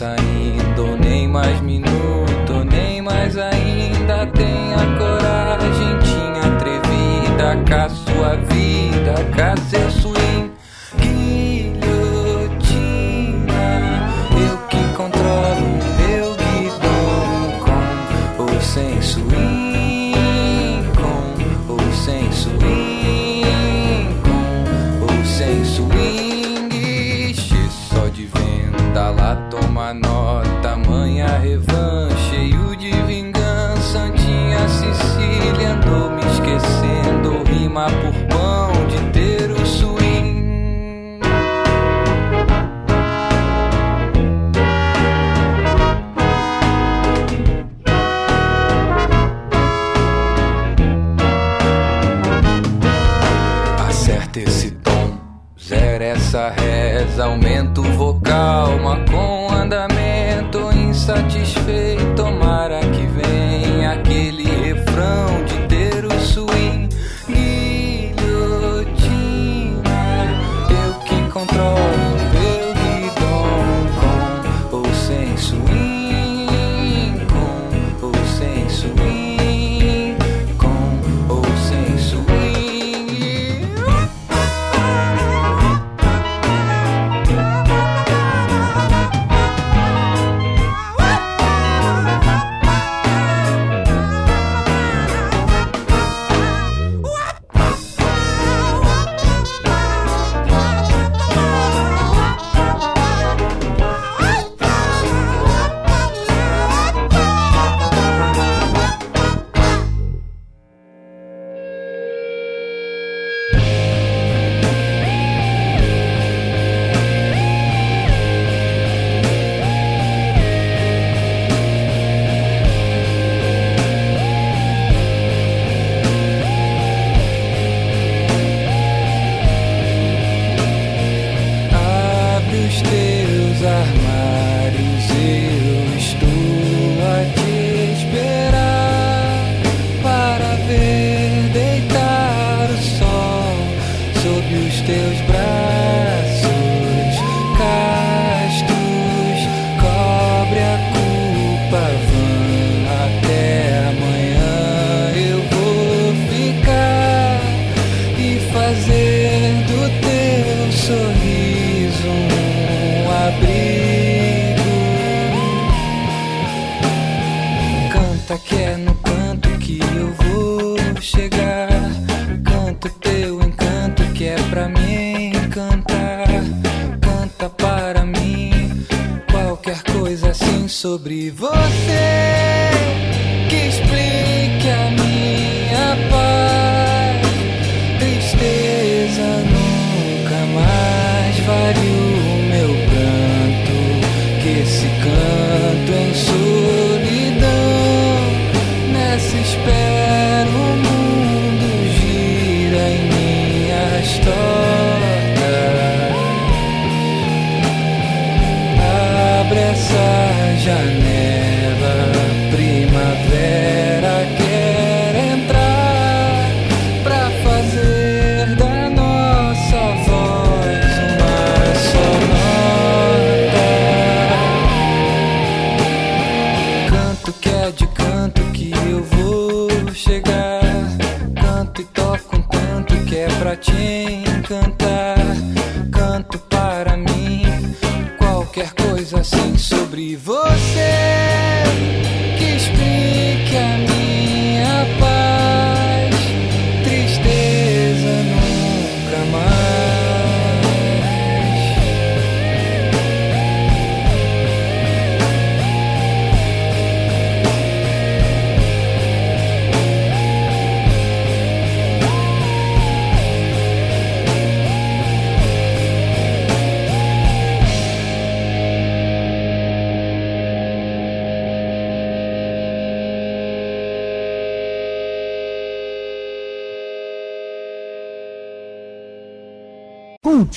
Saindo? 0.00 0.96
Nem 0.96 1.28
mais 1.28 1.60
minuto, 1.60 2.19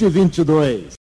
2022. 0.10 1.03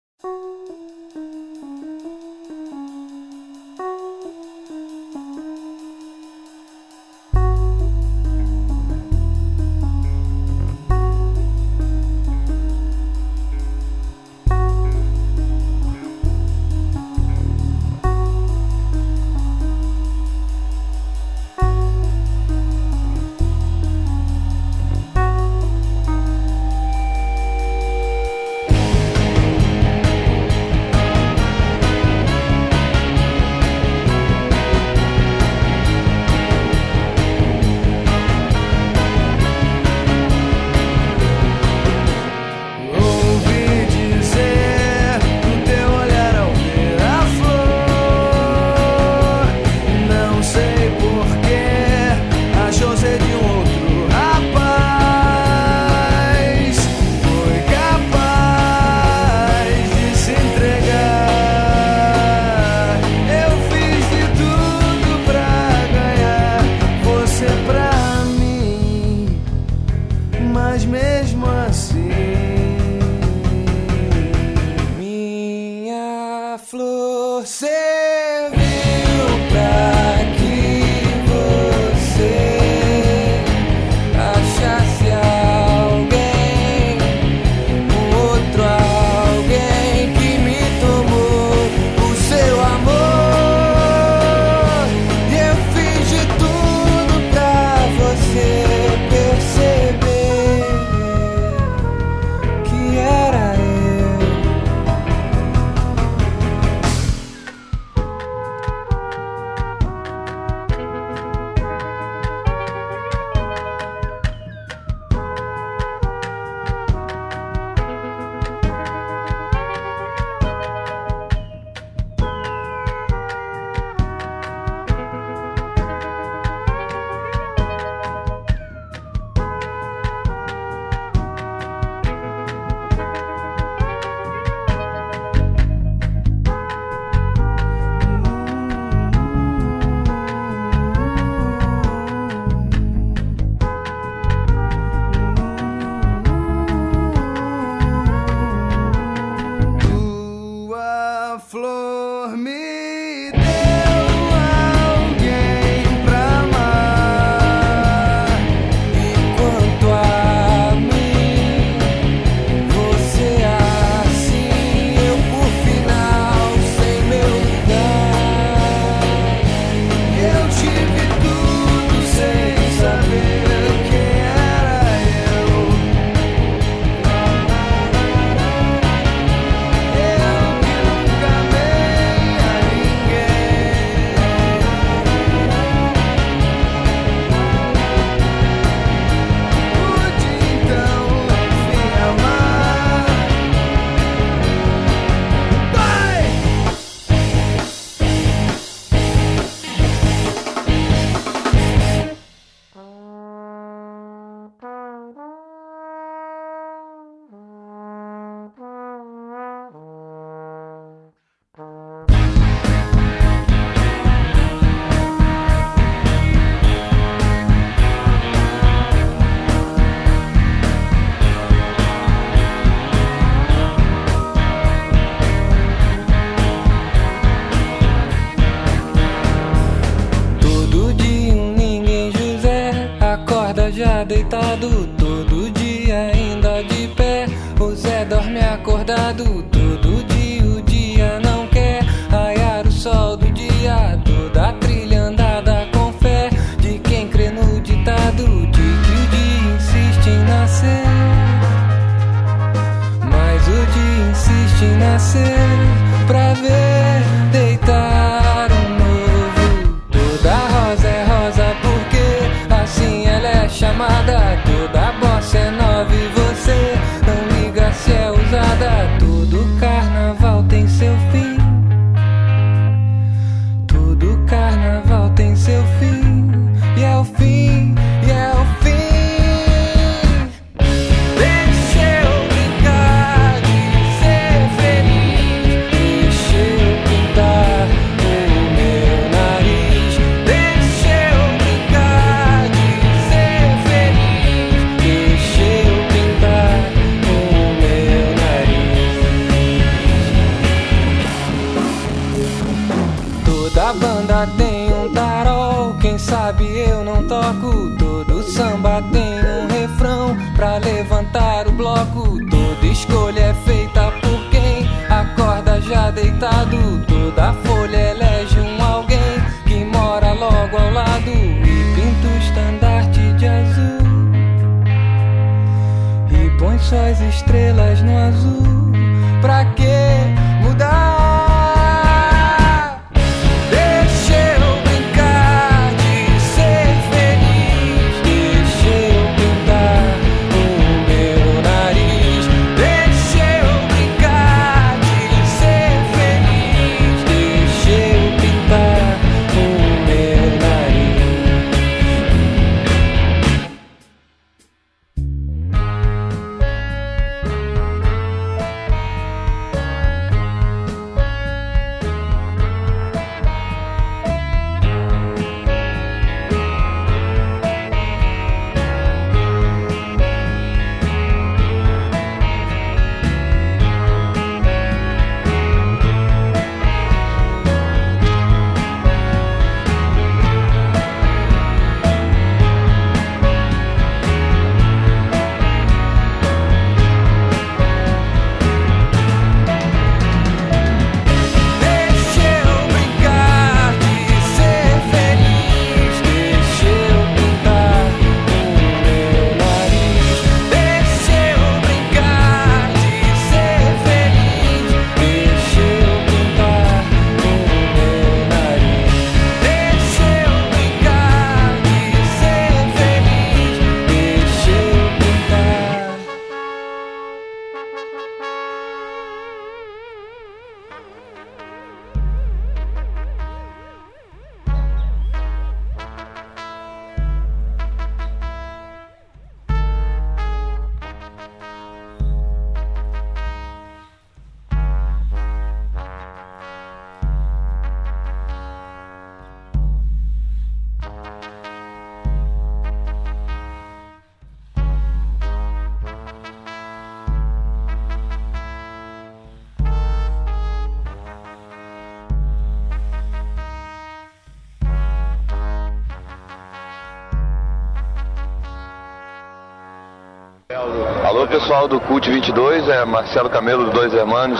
Pessoal 461.48 461.66
do 461.66 461.80
Cult 461.80 462.10
22, 462.10 462.68
é 462.68 462.84
Marcelo 462.84 463.30
Camelo 463.30 463.64
do 463.64 463.70
Dois 463.70 463.94
Hermanos. 463.94 464.38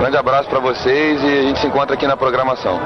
Grande 0.00 0.16
abraço 0.16 0.48
pra 0.48 0.58
vocês 0.58 1.22
e 1.22 1.26
a 1.26 1.42
gente 1.42 1.60
se 1.60 1.66
encontra 1.66 1.94
aqui 1.94 2.06
na 2.06 2.16
programação. 2.16 2.80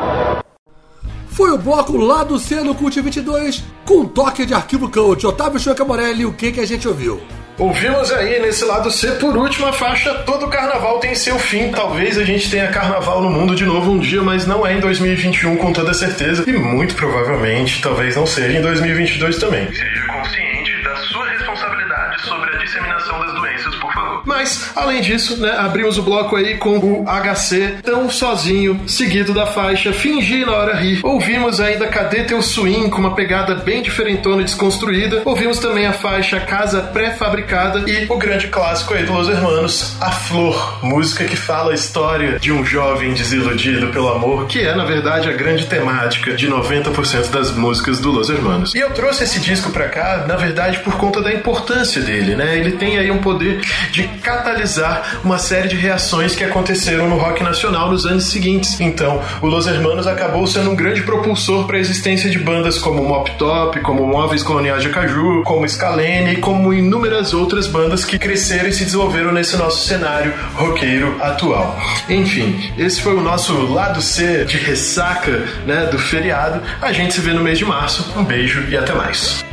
Foi 1.28 1.48
o 1.52 1.56
bloco 1.56 1.96
lá 1.96 2.24
do 2.24 2.40
C 2.40 2.56
no 2.56 2.74
Cult 2.74 3.00
22 3.00 3.62
com 3.84 4.00
um 4.00 4.08
toque 4.08 4.44
de 4.44 4.52
arquivo 4.52 4.90
coach. 4.90 5.24
Otávio 5.24 5.60
Chueca 5.60 5.84
Morelli, 5.84 6.26
o 6.26 6.32
que, 6.32 6.50
que 6.50 6.58
a 6.58 6.66
gente 6.66 6.88
ouviu? 6.88 7.22
Ouvimos 7.56 8.10
aí 8.10 8.40
nesse 8.40 8.64
lado 8.64 8.90
C, 8.90 9.12
por 9.12 9.36
último, 9.36 9.68
a 9.68 9.72
faixa 9.72 10.12
Todo 10.26 10.48
Carnaval 10.48 10.98
tem 10.98 11.14
seu 11.14 11.38
fim. 11.38 11.70
Talvez 11.70 12.18
a 12.18 12.24
gente 12.24 12.50
tenha 12.50 12.66
carnaval 12.66 13.22
no 13.22 13.30
mundo 13.30 13.54
de 13.54 13.64
novo 13.64 13.92
um 13.92 14.00
dia, 14.00 14.22
mas 14.22 14.44
não 14.44 14.66
é 14.66 14.74
em 14.74 14.80
2021 14.80 15.56
com 15.58 15.72
toda 15.72 15.94
certeza. 15.94 16.42
E 16.48 16.52
muito 16.52 16.96
provavelmente, 16.96 17.80
talvez 17.80 18.16
não 18.16 18.26
seja 18.26 18.58
em 18.58 18.60
2022 18.62 19.38
também. 19.38 19.68
Seja 19.72 20.06
consciente 20.08 20.81
Mas, 24.24 24.70
além 24.74 25.00
disso, 25.00 25.36
né, 25.38 25.54
abrimos 25.58 25.98
o 25.98 26.02
bloco 26.02 26.36
aí 26.36 26.56
com 26.56 26.78
o 26.78 27.04
HC 27.04 27.78
tão 27.82 28.08
sozinho, 28.10 28.80
seguido 28.86 29.34
da 29.34 29.46
faixa 29.46 29.92
Fingir 29.92 30.46
na 30.46 30.52
hora 30.52 30.76
rir. 30.76 31.00
Ouvimos 31.02 31.60
ainda 31.60 31.86
Cadê 31.86 32.24
Teu 32.24 32.40
Swing, 32.42 32.90
com 32.90 32.98
uma 32.98 33.14
pegada 33.14 33.54
bem 33.54 33.82
diferentona 33.82 34.42
e 34.42 34.44
desconstruída. 34.44 35.22
Ouvimos 35.24 35.58
também 35.58 35.86
a 35.86 35.92
faixa 35.92 36.40
Casa 36.40 36.80
Pré-Fabricada 36.80 37.88
e 37.90 38.06
o 38.08 38.16
grande 38.16 38.48
clássico 38.48 38.94
aí 38.94 39.04
do 39.04 39.12
Los 39.12 39.28
Hermanos, 39.28 39.96
A 40.00 40.10
Flor, 40.10 40.78
música 40.82 41.24
que 41.24 41.36
fala 41.36 41.72
a 41.72 41.74
história 41.74 42.38
de 42.38 42.52
um 42.52 42.64
jovem 42.64 43.12
desiludido 43.12 43.88
pelo 43.88 44.08
amor, 44.08 44.46
que 44.46 44.60
é, 44.60 44.74
na 44.74 44.84
verdade, 44.84 45.28
a 45.28 45.32
grande 45.32 45.66
temática 45.66 46.34
de 46.34 46.48
90% 46.48 47.30
das 47.30 47.50
músicas 47.52 48.00
do 48.00 48.10
Los 48.10 48.30
Hermanos. 48.30 48.74
E 48.74 48.78
eu 48.78 48.90
trouxe 48.90 49.24
esse 49.24 49.40
disco 49.40 49.70
pra 49.70 49.88
cá, 49.88 50.24
na 50.26 50.36
verdade, 50.36 50.78
por 50.80 50.96
conta 50.96 51.20
da 51.20 51.32
importância 51.32 52.00
dele, 52.00 52.34
né? 52.34 52.56
Ele 52.56 52.72
tem 52.72 52.98
aí 52.98 53.10
um 53.10 53.18
poder 53.18 53.60
de 53.90 54.06
catalisar 54.22 55.20
uma 55.24 55.38
série 55.38 55.68
de 55.68 55.76
reações 55.76 56.34
que 56.34 56.44
aconteceram 56.44 57.08
no 57.08 57.16
rock 57.16 57.42
nacional 57.42 57.90
nos 57.90 58.06
anos 58.06 58.24
seguintes. 58.24 58.80
Então, 58.80 59.20
o 59.40 59.46
Los 59.46 59.66
Hermanos 59.66 60.06
acabou 60.06 60.46
sendo 60.46 60.70
um 60.70 60.76
grande 60.76 61.02
propulsor 61.02 61.66
para 61.66 61.76
a 61.76 61.80
existência 61.80 62.30
de 62.30 62.38
bandas 62.38 62.78
como 62.78 63.04
Mop 63.04 63.30
Top, 63.32 63.78
como 63.80 64.06
Móveis 64.06 64.42
Coloniais 64.42 64.82
de 64.82 64.88
Caju, 64.90 65.42
como 65.44 65.68
Scalene 65.68 66.34
e 66.34 66.36
como 66.36 66.72
inúmeras 66.72 67.34
outras 67.34 67.66
bandas 67.66 68.04
que 68.04 68.18
cresceram 68.18 68.68
e 68.68 68.72
se 68.72 68.84
desenvolveram 68.84 69.32
nesse 69.32 69.56
nosso 69.56 69.86
cenário 69.86 70.32
roqueiro 70.54 71.16
atual. 71.20 71.78
Enfim, 72.08 72.72
esse 72.78 73.00
foi 73.00 73.14
o 73.14 73.20
nosso 73.20 73.54
lado 73.72 74.00
C 74.00 74.44
de 74.44 74.58
ressaca 74.58 75.44
né, 75.66 75.86
do 75.90 75.98
feriado. 75.98 76.60
A 76.80 76.92
gente 76.92 77.14
se 77.14 77.20
vê 77.20 77.32
no 77.32 77.42
mês 77.42 77.58
de 77.58 77.64
março. 77.64 78.12
Um 78.16 78.24
beijo 78.24 78.64
e 78.68 78.76
até 78.76 78.92
mais. 78.92 79.51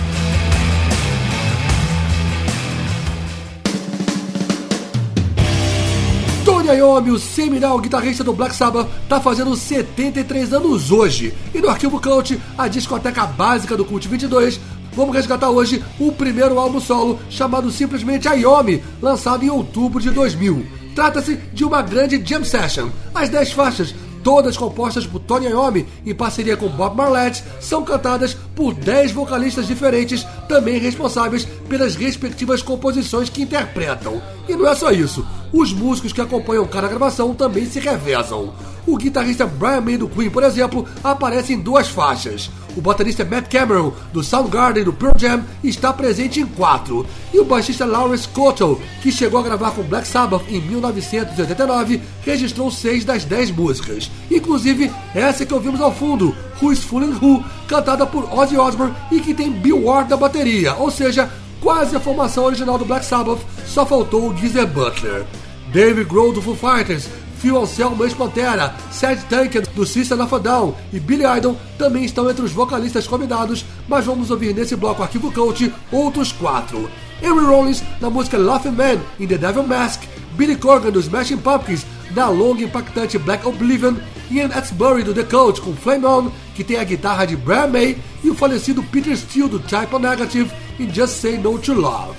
Tony 6.67 6.79
Iommi, 6.79 7.11
o 7.13 7.19
seminal 7.19 7.79
guitarrista 7.79 8.25
do 8.25 8.33
Black 8.33 8.53
Sabbath, 8.53 8.89
tá 9.09 9.21
fazendo 9.21 9.55
73 9.55 10.53
anos 10.53 10.91
hoje. 10.91 11.33
E 11.55 11.61
no 11.61 11.69
Arquivo 11.69 12.01
Cult, 12.01 12.41
a 12.59 12.67
discoteca 12.67 13.25
básica 13.25 13.77
do 13.77 13.85
Cult 13.85 14.09
22, 14.09 14.59
vamos 14.93 15.15
resgatar 15.15 15.49
hoje 15.49 15.81
o 16.01 16.11
primeiro 16.11 16.59
álbum 16.59 16.81
solo 16.81 17.21
chamado 17.31 17.71
simplesmente 17.71 18.29
Iommi, 18.29 18.83
lançado 19.01 19.45
em 19.45 19.49
outubro 19.49 20.01
de 20.01 20.11
2000. 20.11 20.67
Trata-se 20.93 21.37
de 21.53 21.65
uma 21.65 21.83
grande 21.83 22.21
jam 22.25 22.43
session. 22.43 22.89
As 23.15 23.29
10 23.29 23.53
faixas 23.53 23.95
todas 24.27 24.57
compostas 24.57 25.07
por 25.07 25.21
Tony 25.21 25.47
Iommi 25.47 25.87
em 26.05 26.13
parceria 26.13 26.57
com 26.57 26.67
Bob 26.67 26.97
Marlette, 26.97 27.45
são 27.61 27.85
cantadas 27.85 28.35
por 28.57 28.75
10 28.75 29.13
vocalistas 29.13 29.69
diferentes, 29.69 30.27
também 30.49 30.81
responsáveis 30.81 31.45
pelas 31.69 31.95
respectivas 31.95 32.61
composições 32.61 33.31
que 33.31 33.43
interpretam. 33.43 34.21
E 34.49 34.57
não 34.57 34.67
é 34.67 34.75
só 34.75 34.91
isso, 34.91 35.25
os 35.53 35.73
músicos 35.73 36.13
que 36.13 36.21
acompanham 36.21 36.67
cada 36.67 36.89
gravação 36.89 37.35
também 37.35 37.67
se 37.67 37.81
revezam. 37.81 38.53
O 38.87 38.97
guitarrista 38.97 39.47
Brian 39.47 39.81
May 39.81 39.97
do 39.97 40.09
Queen, 40.09 40.31
por 40.31 40.45
exemplo, 40.45 40.87
aparece 41.03 41.53
em 41.53 41.59
duas 41.59 41.89
faixas. 41.89 42.51
O 42.77 42.81
baterista 42.81 43.25
Matt 43.25 43.49
Cameron, 43.51 43.93
do 44.13 44.23
Soundgarden 44.23 44.85
do 44.85 44.93
Pearl 44.93 45.15
Jam, 45.19 45.43
está 45.65 45.93
presente 45.93 46.41
em 46.41 46.47
quatro. 46.47 47.07
E 47.33 47.39
o 47.41 47.45
baixista 47.45 47.85
Lawrence 47.85 48.29
Cottle, 48.29 48.81
que 49.03 49.11
chegou 49.11 49.41
a 49.41 49.43
gravar 49.43 49.71
com 49.71 49.83
Black 49.83 50.07
Sabbath 50.07 50.45
em 50.49 50.61
1989, 50.61 52.01
registrou 52.23 52.71
seis 52.71 53.05
das 53.05 53.25
dez 53.25 53.51
músicas. 53.51 54.11
Inclusive 54.31 54.93
essa 55.15 55.47
que 55.47 55.55
ouvimos 55.55 55.81
ao 55.81 55.93
fundo, 55.93 56.37
Who's 56.63 56.85
Fooling 56.85 57.19
Who, 57.21 57.43
cantada 57.67 58.07
por 58.07 58.33
Ozzy 58.33 58.57
Osbourne 58.57 58.95
e 59.11 59.21
que 59.21 59.35
tem 59.35 59.51
Bill 59.51 59.85
Ward 59.85 60.11
da 60.11 60.17
bateria, 60.17 60.75
ou 60.75 60.91
seja, 60.91 61.31
quase 61.61 61.97
a 61.97 62.01
formação 62.01 62.45
original 62.45 62.79
do 62.79 62.85
Black 62.85 63.05
Sabbath, 63.05 63.41
só 63.67 63.85
faltou 63.85 64.29
o 64.29 64.37
Geezer 64.37 64.67
Butler. 64.67 65.25
Dave 65.73 66.05
Grohl 66.05 66.33
do 66.33 66.41
Foo 66.41 66.57
Fighters, 66.57 67.09
Phil 67.39 67.61
Anselmo 67.61 68.03
ex-Pantera, 68.05 68.75
Sad 68.91 69.23
Tanken 69.29 69.63
do 69.75 69.85
System 69.85 70.21
of 70.21 70.35
a 70.35 70.39
Down 70.39 70.75
e 70.93 70.99
Billy 70.99 71.25
Idol 71.25 71.57
também 71.79 72.05
estão 72.05 72.29
entre 72.31 72.45
os 72.45 72.53
vocalistas 72.53 73.07
convidados, 73.07 73.65
mas 73.87 74.05
vamos 74.05 74.31
ouvir 74.31 74.55
nesse 74.55 74.75
bloco 74.75 75.03
Arquivo 75.03 75.31
Cult 75.33 75.73
outros 75.93 76.33
quatro. 76.33 76.91
Henry 77.23 77.45
Rollins 77.45 77.83
na 78.01 78.11
música 78.11 78.39
Laughing 78.39 78.71
Man 78.71 78.99
in 79.19 79.27
The 79.27 79.39
Devil 79.39 79.65
Mask, 79.65 80.03
Billy 80.33 80.57
Corgan 80.57 80.91
dos 80.91 81.07
Smashing 81.07 81.39
Pumpkins 81.39 81.87
na 82.17 82.31
longa 82.31 82.63
e 82.63 82.65
impactante 82.65 83.19
Black 83.19 83.47
Oblivion, 83.47 83.95
Ian 84.31 84.49
Atsbury 84.49 85.05
do 85.05 85.13
The 85.13 85.23
Cult 85.23 85.61
com 85.61 85.77
Flame 85.77 86.07
On, 86.07 86.31
que 86.55 86.65
tem 86.65 86.79
a 86.79 86.85
guitarra 86.85 87.27
de 87.27 87.37
Brian 87.37 87.67
May, 87.67 87.99
e 88.25 88.31
o 88.31 88.35
falecido 88.35 88.83
Peter 88.85 89.15
Steele 89.15 89.51
do 89.51 89.61
Type 89.61 89.95
O 89.95 89.99
Negative 89.99 90.51
em 90.81 90.93
Just 90.93 91.21
Say 91.21 91.37
No 91.37 91.59
to 91.59 91.75
Love. 91.75 92.17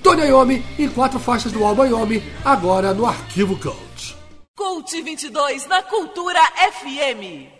Tony 0.00 0.22
Iommi 0.22 0.64
em 0.78 0.88
quatro 0.88 1.18
faixas 1.18 1.50
do 1.50 1.64
álbum 1.64 1.84
Iommi, 1.84 2.22
agora 2.44 2.94
no 2.94 3.04
Arquivo 3.04 3.58
Cult. 3.58 4.16
Cult 4.56 5.02
22 5.02 5.66
na 5.66 5.82
Cultura 5.82 6.40
FM. 6.72 7.51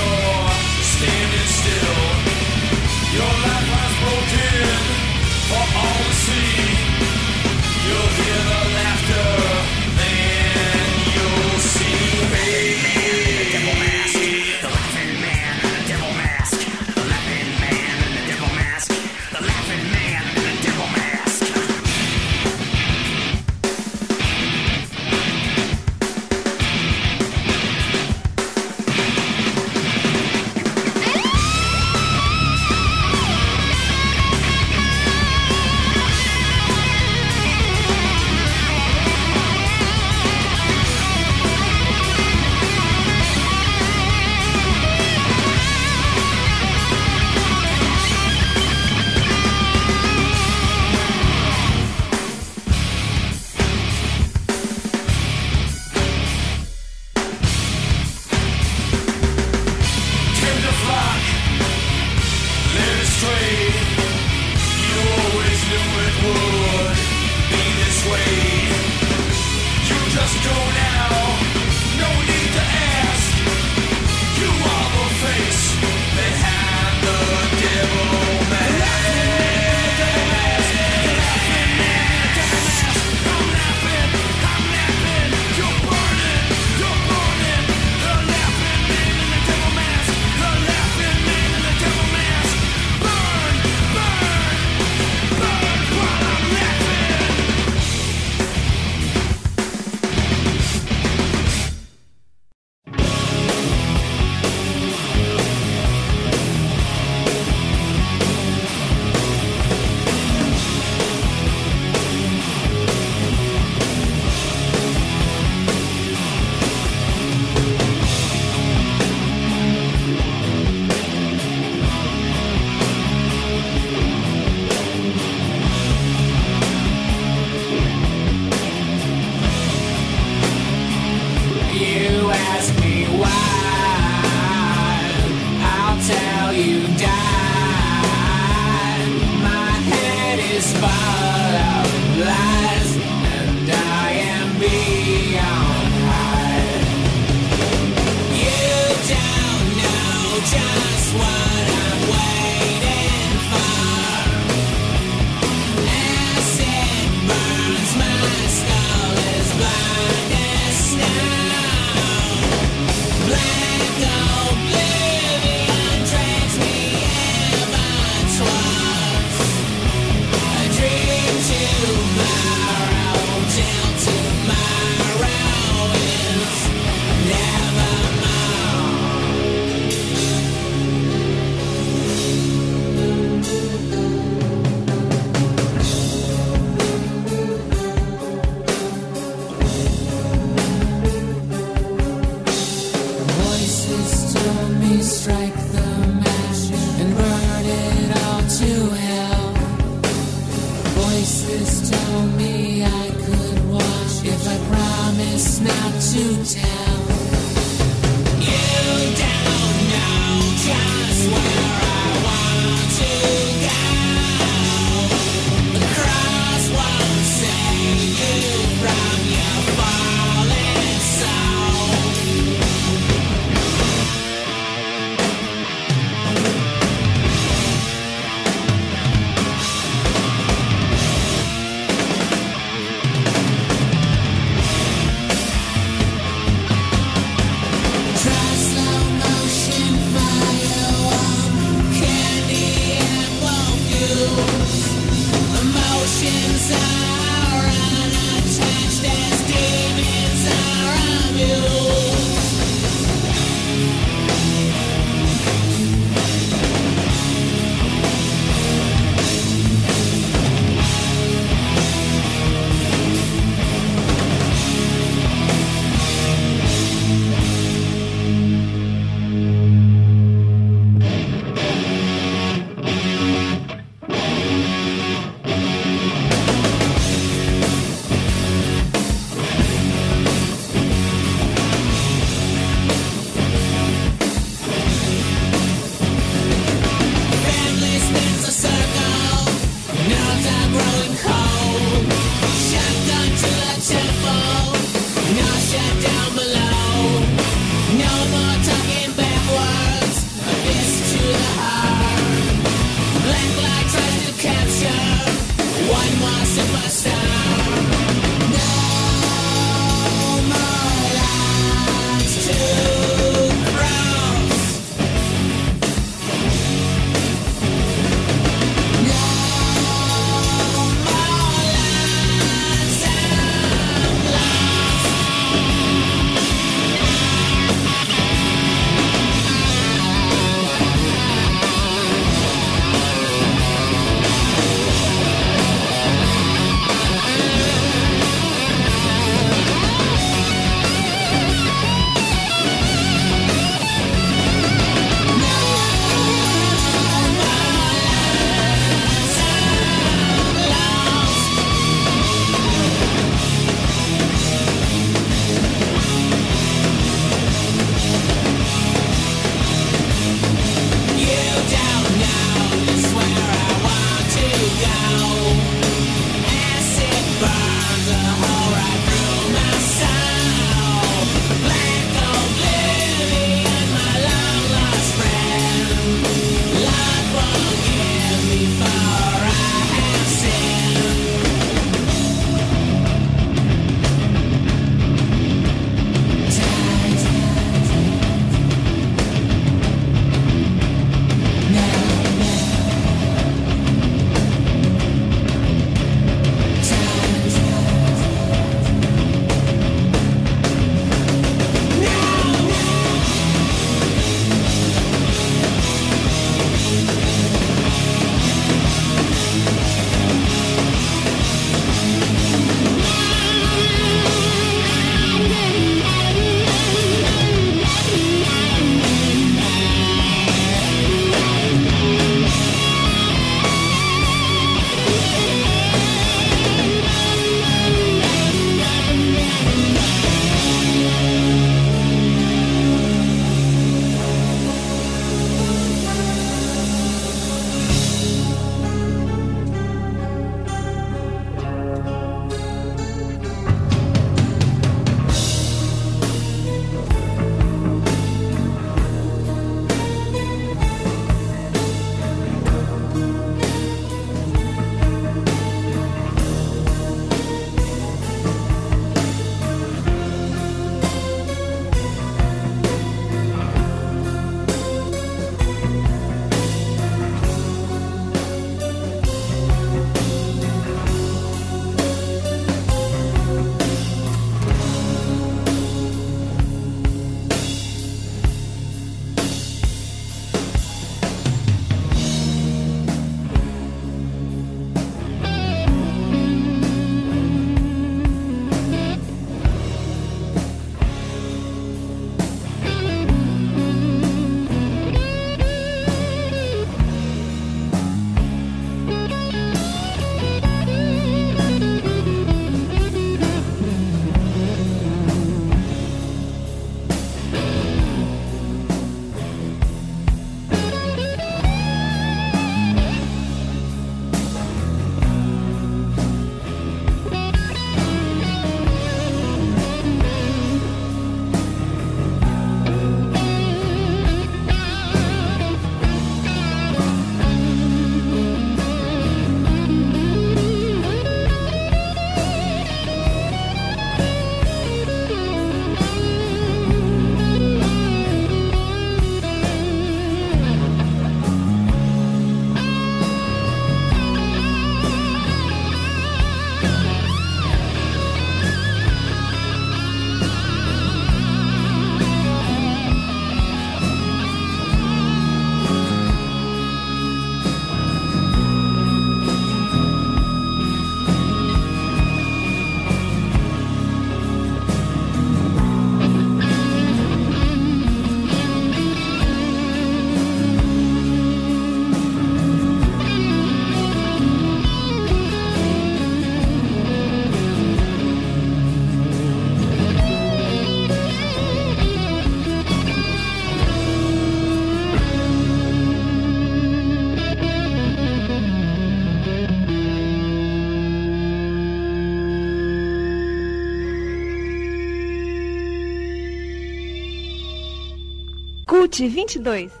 Ute 599.11 599.27
22. 599.27 600.00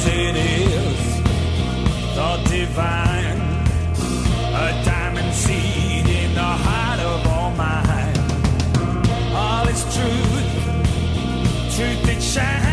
as 0.00 0.06
it 0.06 0.36
is, 0.36 1.20
the 2.14 2.42
divine, 2.48 3.40
a 4.54 4.82
diamond 4.84 5.34
seed 5.34 6.06
in 6.06 6.34
the 6.34 6.40
heart 6.40 7.00
of 7.00 7.26
all 7.26 7.50
mine. 7.50 8.16
All 9.34 9.68
is 9.68 9.82
truth, 9.94 11.76
truth 11.76 12.02
that 12.06 12.22
shines. 12.22 12.69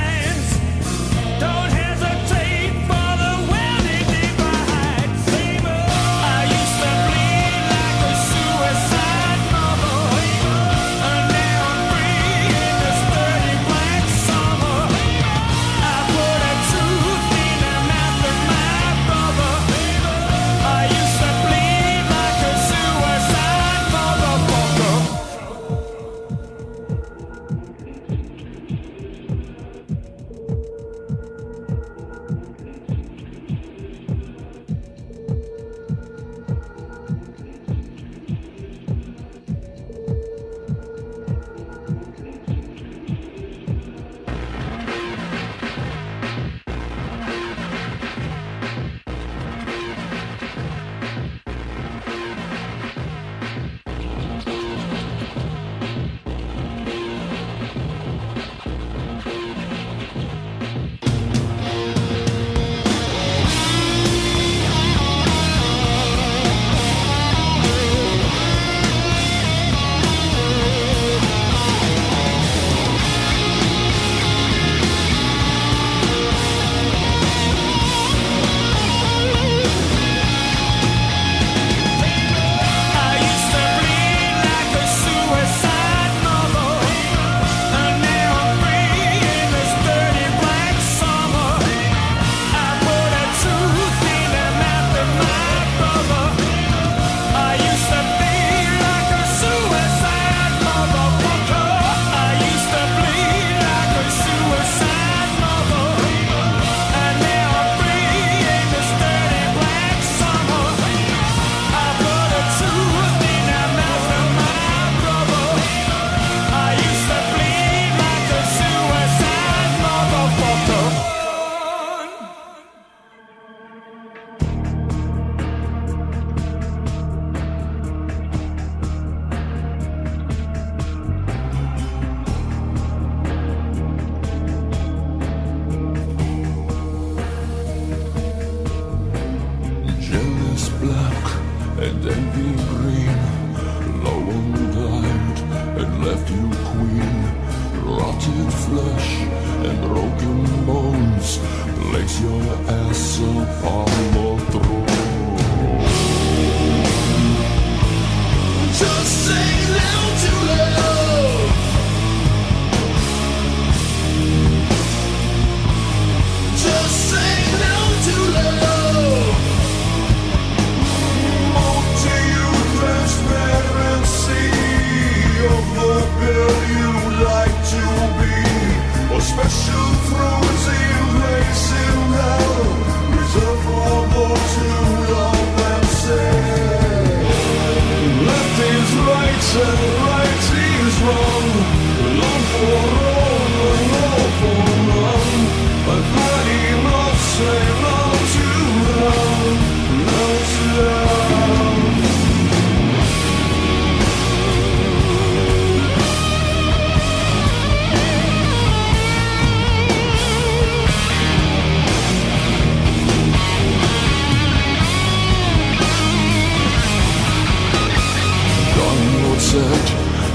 Said 219.51 219.87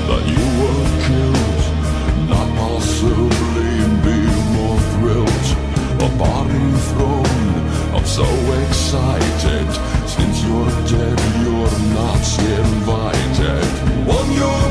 that 0.09 0.23
you 0.35 0.45
were 0.61 0.85
killed. 1.05 1.65
Not 2.33 2.49
possibly 2.63 3.75
be 4.07 4.19
more 4.57 4.81
thrilled. 4.93 5.49
A 6.07 6.09
body 6.17 6.69
thrown. 6.89 7.49
I'm 7.95 8.07
so 8.07 8.29
excited. 8.65 9.69
Since 10.15 10.37
you're 10.45 10.73
dead, 10.95 11.19
you're 11.45 11.77
not 12.01 12.25
invited. 12.57 13.69
On 14.17 14.27
your 14.41 14.62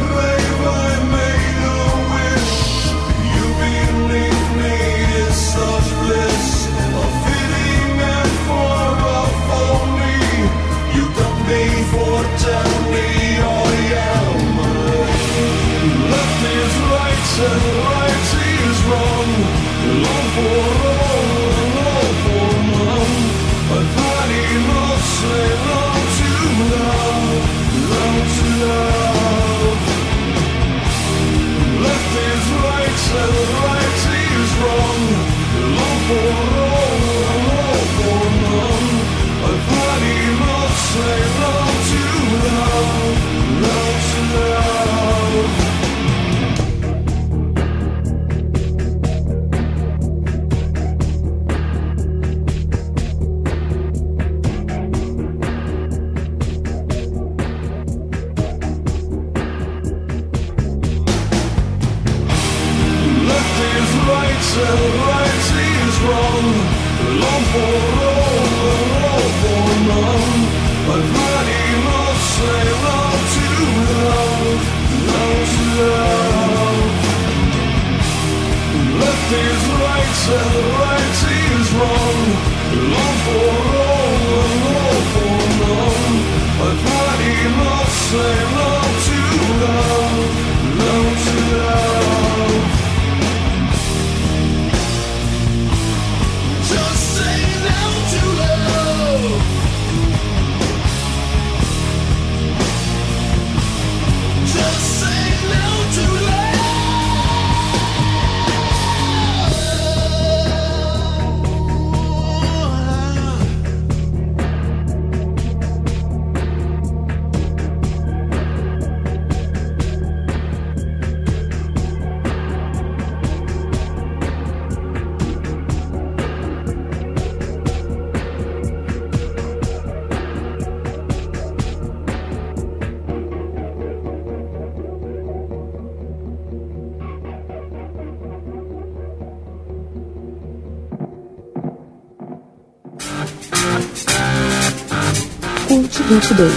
2022. 146.41 146.51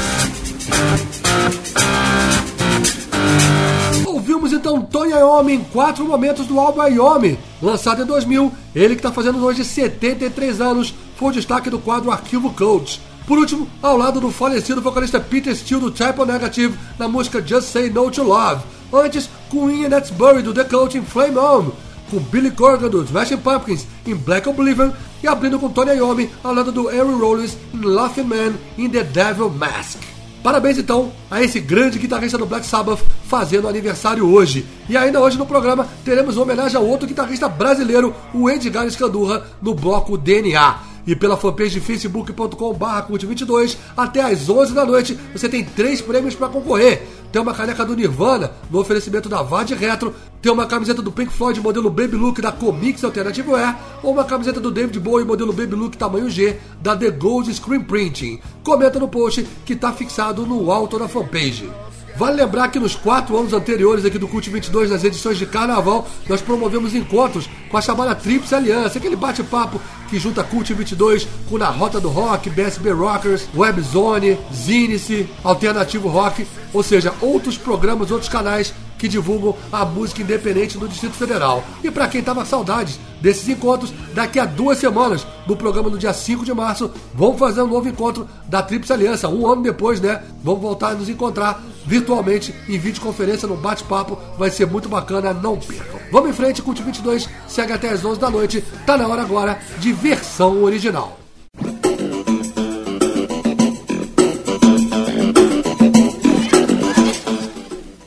Ouvimos 4.07 4.53
então 4.53 4.81
Tony 4.81 5.13
Iommi 5.13 5.55
em 5.55 5.65
quatro 5.65 6.07
momentos 6.07 6.47
do 6.47 6.59
álbum 6.59 6.83
Iommi, 6.87 7.39
lançado 7.61 8.03
em 8.03 8.07
2000, 8.07 8.51
ele 8.75 8.95
que 8.95 9.01
está 9.01 9.13
fazendo 9.13 9.45
hoje 9.45 9.63
73 9.65 10.61
anos, 10.61 10.95
foi 11.17 11.29
o 11.29 11.33
destaque 11.33 11.69
do 11.69 11.79
quadro 11.79 12.11
Arquivo 12.11 12.51
Coach. 12.53 13.01
Por 13.27 13.39
último, 13.39 13.69
ao 13.83 13.97
lado 13.97 14.21
do 14.21 14.31
falecido 14.31 14.81
vocalista 14.81 15.21
Peter 15.21 15.55
Steele 15.55 15.81
do 15.83 15.91
Typo 15.91 16.25
Negative 16.25 16.79
na 16.99 17.09
música 17.09 17.43
Just 17.45 17.69
Say 17.69 17.91
No 17.91 18.11
to 18.11 18.23
Love. 18.23 18.63
Antes, 18.93 19.29
com 19.49 19.71
Ian 19.71 19.89
Netsbury 19.89 20.43
do 20.43 20.53
The 20.53 20.65
Coach 20.65 20.99
em 20.99 21.03
Flame 21.03 21.39
On, 21.39 21.71
com 22.11 22.21
Billy 22.21 22.51
Corgan 22.51 22.89
do 22.89 23.03
Smashing 23.03 23.39
Pumpkins 23.39 23.87
em 24.07 24.15
Black 24.15 24.49
Oblivion 24.49 24.91
e 25.25 25.27
abrindo 25.27 25.59
com 25.59 25.71
Tony 25.71 25.93
Iommi 25.93 26.29
ao 26.43 26.53
lado 26.53 26.71
do 26.71 26.87
Harry 26.87 27.15
Rollins 27.15 27.57
em 27.73 27.81
Laughing 27.81 28.25
Man 28.25 28.53
in 28.77 28.91
The 28.91 29.03
Devil 29.05 29.49
Mask. 29.49 29.99
Parabéns 30.43 30.77
então 30.77 31.11
a 31.31 31.43
esse 31.43 31.61
grande 31.61 31.99
guitarrista 31.99 32.37
do 32.37 32.45
Black 32.45 32.67
Sabbath 32.67 33.01
fazendo 33.27 33.67
aniversário 33.67 34.31
hoje. 34.31 34.67
E 34.87 34.99
ainda 34.99 35.19
hoje 35.23 35.39
no 35.39 35.47
programa 35.47 35.89
teremos 36.05 36.37
homenagem 36.37 36.77
a 36.77 36.81
outro 36.81 37.09
guitarrista 37.09 37.49
brasileiro, 37.49 38.15
o 38.35 38.51
Edgar 38.51 38.87
Escandurra, 38.87 39.47
no 39.63 39.73
bloco 39.73 40.19
DNA. 40.19 40.79
E 41.07 41.17
pela 41.17 41.39
fanpage 41.39 41.81
facebook.com.br 41.81 42.85
cult22 43.09 43.79
até 43.97 44.21
às 44.21 44.51
11 44.51 44.75
da 44.75 44.85
noite 44.85 45.19
você 45.33 45.49
tem 45.49 45.65
três 45.65 46.03
prêmios 46.03 46.35
para 46.35 46.49
concorrer. 46.49 47.03
Tem 47.33 47.41
uma 47.41 47.55
caneca 47.55 47.83
do 47.83 47.97
Nirvana 47.97 48.53
no 48.71 48.79
oferecimento 48.79 49.29
da 49.29 49.43
Vade 49.43 49.75
Retro, 49.75 50.15
tem 50.45 50.53
uma 50.53 50.67
camiseta 50.67 51.01
do 51.01 51.11
Pink 51.11 51.33
Floyd 51.33 51.59
modelo 51.59 51.89
Baby 51.89 52.17
Look 52.17 52.43
da 52.43 52.53
Comics 52.53 53.03
Alternative 53.03 53.49
Wear 53.49 53.81
ou 54.03 54.13
uma 54.13 54.25
camiseta 54.25 54.61
do 54.61 54.71
David 54.71 55.01
Bowie 55.01 55.25
modelo 55.25 55.55
Baby 55.55 55.75
Look 55.75 55.97
tamanho 55.97 56.29
G 56.29 56.59
da 56.83 56.95
The 56.95 57.11
Gold 57.13 57.51
Screen 57.55 57.81
Printing. 57.81 58.39
Comenta 58.63 58.99
no 58.99 59.09
post 59.09 59.43
que 59.65 59.73
está 59.73 59.91
fixado 59.91 60.45
no 60.45 60.71
alto 60.71 60.99
da 60.99 61.09
fanpage. 61.09 61.73
Vale 62.19 62.37
lembrar 62.37 62.69
que 62.69 62.79
nos 62.79 62.95
quatro 62.95 63.39
anos 63.39 63.55
anteriores 63.55 64.05
aqui 64.05 64.19
do 64.19 64.29
Cult 64.29 64.51
22, 64.51 64.91
nas 64.91 65.03
edições 65.03 65.39
de 65.39 65.47
carnaval, 65.47 66.07
nós 66.29 66.43
promovemos 66.43 66.95
encontros 66.95 67.49
com 67.71 67.79
a 67.79 67.81
chamada 67.81 68.15
Tríplice 68.15 68.55
Aliança, 68.55 68.99
aquele 68.99 69.17
bate-papo 69.17 69.81
que 70.11 70.19
junta 70.19 70.45
Cult 70.45 70.73
22 70.75 71.27
com 71.49 71.57
Na 71.57 71.71
Rota 71.71 71.99
do 71.99 72.11
Rock, 72.11 72.51
BSB 72.51 72.91
Rockers, 72.91 73.49
Webzone, 73.57 74.39
Zinice, 74.55 75.27
Alternativo 75.43 76.07
Rock, 76.09 76.47
ou 76.73 76.83
seja, 76.83 77.15
outros 77.23 77.57
programas, 77.57 78.11
outros 78.11 78.29
canais 78.29 78.75
que 79.05 79.09
divulgam 79.09 79.55
a 79.71 79.85
música 79.85 80.23
independente 80.23 80.79
do 80.79 80.89
Distrito 80.89 81.15
Federal. 81.15 81.63
E 81.83 81.91
para 81.91 82.09
quem 82.09 82.23
tava 82.23 82.43
saudades 82.47 82.99
desses 83.21 83.47
encontros, 83.51 83.93
daqui 84.15 84.41
a 84.41 84.47
duas 84.47 84.79
semanas, 84.79 85.27
no 85.47 85.55
programa 85.55 85.91
do 85.91 85.99
dia 85.99 86.15
5 86.15 86.43
de 86.43 86.55
março, 86.55 86.91
vamos 87.13 87.39
fazer 87.39 87.61
um 87.61 87.67
novo 87.67 87.87
encontro 87.87 88.27
da 88.49 88.63
Tríplice 88.63 88.95
Aliança. 88.95 89.29
Um 89.29 89.47
ano 89.47 89.63
depois, 89.63 90.01
né? 90.01 90.23
Vamos 90.43 90.63
voltar 90.63 90.93
a 90.93 90.95
nos 90.95 91.11
encontrar 91.11 91.63
virtualmente 91.85 92.55
em 92.67 92.79
videoconferência 92.79 93.47
no 93.47 93.59
bate-papo. 93.59 94.19
Vai 94.39 94.51
ser 94.51 94.67
muito 94.67 94.89
bacana, 94.89 95.35
não 95.35 95.59
percam. 95.59 96.01
Vamos 96.11 96.31
em 96.31 96.33
frente, 96.33 96.63
Cult 96.63 96.83
22 96.83 97.29
segue 97.47 97.75
até 97.75 97.91
as 97.91 98.03
11 98.03 98.19
da 98.19 98.31
noite. 98.31 98.65
Tá 98.87 98.97
na 98.97 99.07
hora 99.07 99.21
agora 99.21 99.59
de 99.81 99.93
versão 99.93 100.65
original. 100.65 101.24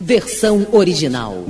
Versão 0.07 0.65
original. 0.71 1.43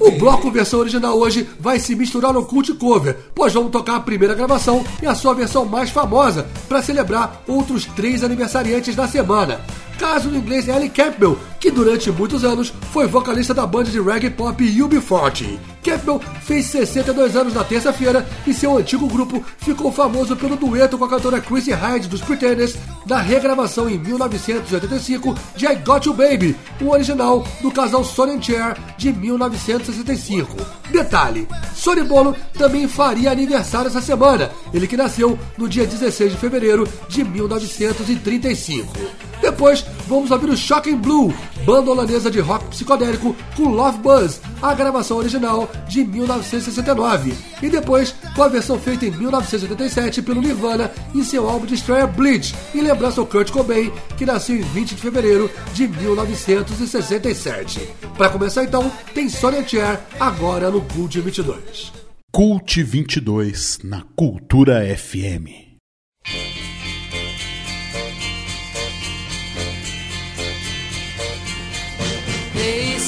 O 0.00 0.10
bloco 0.12 0.50
versão 0.50 0.80
original 0.80 1.18
hoje 1.18 1.46
vai 1.60 1.78
se 1.78 1.94
misturar 1.94 2.32
no 2.32 2.46
cult 2.46 2.72
cover, 2.76 3.14
pois 3.34 3.52
vamos 3.52 3.70
tocar 3.70 3.96
a 3.96 4.00
primeira 4.00 4.34
gravação 4.34 4.82
e 5.02 5.06
a 5.06 5.14
sua 5.14 5.34
versão 5.34 5.66
mais 5.66 5.90
famosa 5.90 6.46
para 6.66 6.80
celebrar 6.80 7.42
outros 7.46 7.84
três 7.84 8.24
aniversariantes 8.24 8.96
da 8.96 9.06
semana. 9.06 9.60
caso 9.98 10.30
do 10.30 10.36
inglês 10.36 10.66
Ellie 10.66 10.88
Campbell, 10.88 11.38
que 11.60 11.70
durante 11.70 12.10
muitos 12.10 12.44
anos 12.44 12.72
foi 12.92 13.06
vocalista 13.06 13.54
da 13.54 13.66
banda 13.66 13.90
de 13.90 14.00
reggae 14.00 14.30
pop 14.30 14.62
UB40. 14.64 15.58
Campbell 15.86 16.20
fez 16.42 16.66
62 16.66 17.36
anos 17.36 17.54
na 17.54 17.62
terça-feira 17.62 18.26
e 18.44 18.52
seu 18.52 18.76
antigo 18.76 19.06
grupo 19.06 19.44
ficou 19.58 19.92
famoso 19.92 20.34
pelo 20.34 20.56
dueto 20.56 20.98
com 20.98 21.04
a 21.04 21.08
cantora 21.08 21.40
Chrissy 21.40 21.72
Hyde 21.72 22.08
dos 22.08 22.20
Pretenders 22.20 22.76
da 23.06 23.18
regravação 23.18 23.88
em 23.88 23.96
1985 23.96 25.34
de 25.54 25.66
I 25.66 25.76
Got 25.76 26.06
You 26.06 26.14
Baby, 26.14 26.56
o 26.80 26.88
original 26.88 27.46
do 27.62 27.70
casal 27.70 28.04
Sonny 28.04 28.42
Cher 28.42 28.76
de 28.98 29.12
1965. 29.12 30.56
Detalhe, 30.90 31.46
Sonny 31.72 32.02
Bono 32.02 32.34
também 32.58 32.88
faria 32.88 33.30
aniversário 33.30 33.86
essa 33.86 34.00
semana, 34.00 34.50
ele 34.74 34.88
que 34.88 34.96
nasceu 34.96 35.38
no 35.56 35.68
dia 35.68 35.86
16 35.86 36.32
de 36.32 36.38
fevereiro 36.38 36.88
de 37.08 37.22
1935. 37.22 38.92
Depois, 39.40 39.84
vamos 40.08 40.30
ouvir 40.30 40.50
o 40.50 40.56
Shocking 40.56 40.96
Blue, 40.96 41.32
banda 41.64 41.90
holandesa 41.90 42.30
de 42.30 42.40
rock 42.40 42.66
psicodélico 42.66 43.34
com 43.56 43.68
Love 43.68 43.98
Buzz, 43.98 44.40
a 44.62 44.74
gravação 44.74 45.16
original 45.16 45.70
de 45.88 46.04
1969. 46.04 47.34
E 47.62 47.68
depois, 47.68 48.14
com 48.34 48.42
a 48.42 48.48
versão 48.48 48.78
feita 48.78 49.06
em 49.06 49.10
1987 49.10 50.22
pelo 50.22 50.40
Nirvana 50.40 50.90
em 51.14 51.22
seu 51.22 51.48
álbum 51.48 51.66
de 51.66 51.74
estreia 51.74 52.06
Bleach, 52.06 52.54
em 52.74 52.80
lembrança 52.80 53.20
ao 53.20 53.26
Kurt 53.26 53.50
Cobain, 53.50 53.92
que 54.16 54.26
nasceu 54.26 54.56
em 54.56 54.62
20 54.62 54.94
de 54.94 55.00
fevereiro 55.00 55.50
de 55.72 55.88
1967. 55.88 57.88
Para 58.16 58.30
começar 58.30 58.64
então, 58.64 58.90
tem 59.14 59.28
Sonia 59.28 59.66
Cher, 59.66 60.00
agora 60.18 60.70
no 60.70 60.82
Cult 60.82 61.20
22. 61.20 61.92
Cult 62.32 62.82
22 62.82 63.78
na 63.82 64.02
Cultura 64.14 64.84
FM. 64.96 65.66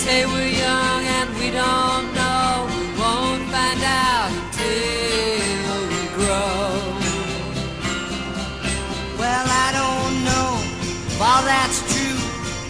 Say 0.09 0.25
we're 0.25 0.55
young 0.67 1.03
and 1.19 1.29
we 1.39 1.49
don't 1.51 2.07
know. 2.19 2.67
We 2.73 2.85
won't 3.01 3.45
find 3.53 3.83
out 4.05 4.31
until 4.41 5.77
we 5.93 6.03
grow. 6.17 6.65
Well, 9.21 9.47
I 9.67 9.69
don't 9.81 10.15
know 10.29 10.49
if 11.09 11.21
all 11.29 11.43
that's 11.53 11.79
true. 11.93 12.21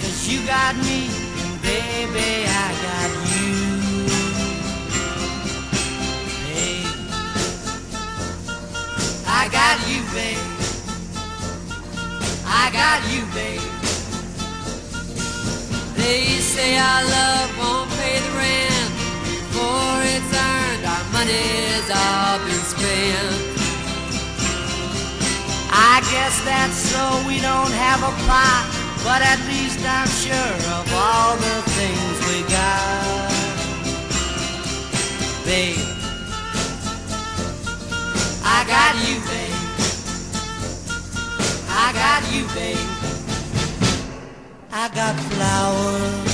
Cause 0.00 0.18
you 0.30 0.38
got 0.54 0.74
me, 0.88 1.00
and 1.42 1.56
baby, 1.62 2.30
I 2.64 2.68
got 2.86 3.10
you. 3.34 3.54
Babe, 6.48 6.94
I 9.40 9.42
got 9.58 9.76
you, 9.90 10.00
babe. 10.16 10.46
I 12.60 12.64
got 12.80 12.98
you, 13.12 13.22
babe. 13.32 13.67
They 16.08 16.40
say 16.40 16.78
our 16.78 17.04
love 17.04 17.58
won't 17.58 17.90
pay 18.00 18.18
the 18.18 18.32
rent 18.32 18.92
before 19.28 20.00
it's 20.08 20.32
earned. 20.32 20.84
Our 20.88 21.04
money's 21.12 21.88
all 21.92 22.38
been 22.48 22.64
spent. 22.64 23.36
I 25.68 26.00
guess 26.10 26.40
that's 26.48 26.78
so 26.92 27.04
we 27.28 27.42
don't 27.42 27.74
have 27.84 28.00
a 28.00 28.12
plot, 28.24 28.64
but 29.04 29.20
at 29.20 29.38
least 29.52 29.84
I'm 29.84 30.08
sure 30.08 30.56
of 30.78 30.86
all 30.96 31.36
the 31.36 31.60
things 31.76 32.16
we 32.24 32.40
got. 32.48 33.28
Babe, 35.44 35.76
I 38.56 38.64
got 38.64 38.94
you, 39.04 39.16
babe. 39.28 39.60
I 41.68 41.92
got 41.92 42.32
you, 42.32 42.46
babe. 42.54 43.17
I 44.70 44.88
got 44.94 45.16
flowers 45.16 46.28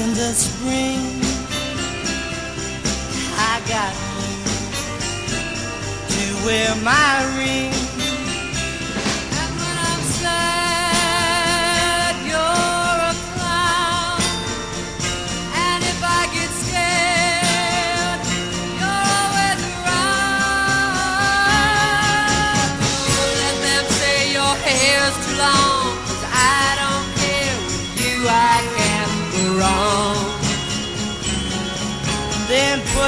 in 0.00 0.14
the 0.14 0.32
spring. 0.32 1.20
I 3.36 3.60
got 3.66 3.92
to 6.08 6.46
wear 6.46 6.74
my 6.84 7.24
ring. 7.36 7.97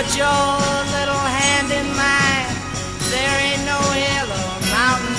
Put 0.03 0.17
your 0.17 0.27
little 0.97 1.25
hand 1.39 1.71
in 1.71 1.87
mine. 1.95 2.49
There 3.11 3.37
ain't 3.47 3.65
no 3.67 3.81
hill 4.01 4.31
or 4.33 4.61
mountain 4.73 5.15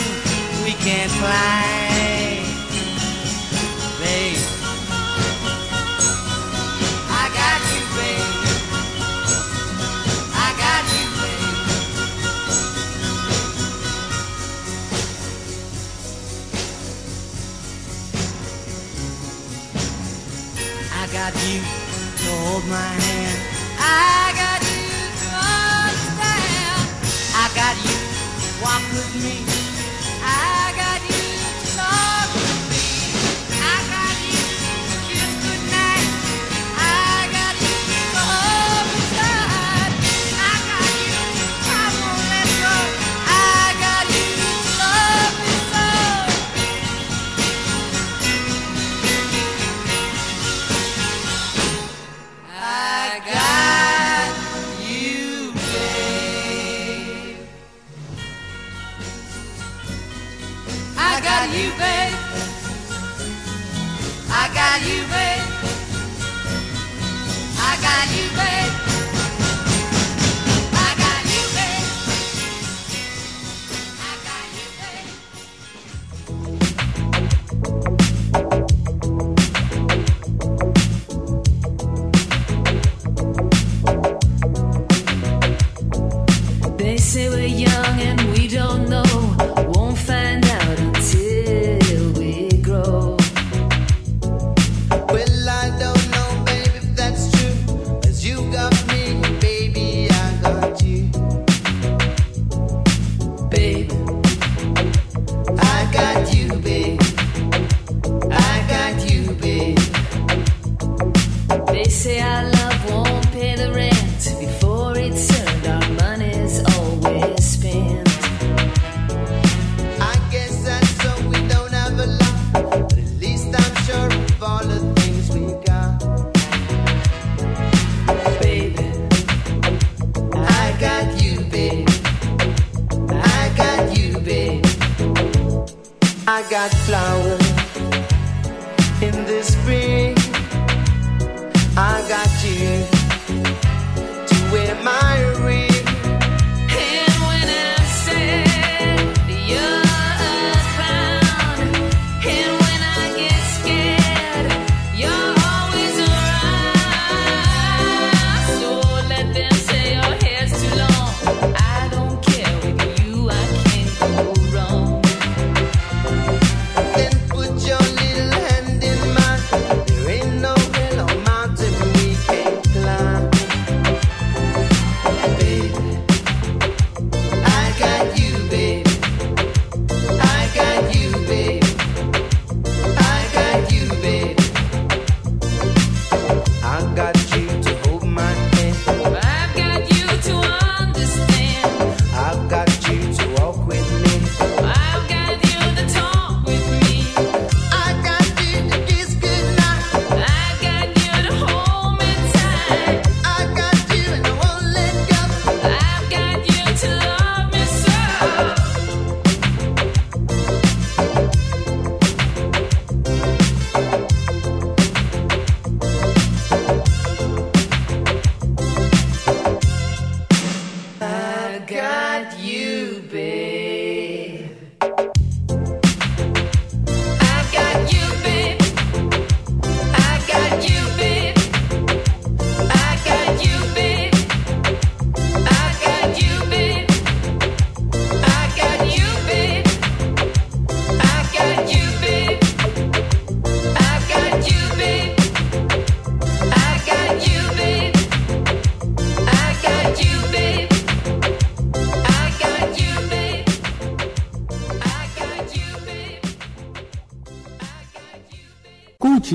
we 0.63 0.73
can't 0.73 1.11
climb. 1.21 2.45
Babe, 4.01 4.41
I 7.21 7.25
got 7.39 7.61
you, 7.71 7.81
babe. 7.95 8.33
I 10.33 10.49
got 10.63 10.83
you, 10.95 11.05
babe. 11.21 11.55
I 20.91 21.03
got 21.13 21.33
you 21.45 21.59
to 22.23 22.29
hold 22.43 22.65
my 22.65 22.93
hand. 23.05 23.39
I 23.83 24.30
walk 28.71 28.91
with 28.93 29.15
me. 29.23 29.60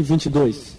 2022. 0.06 0.75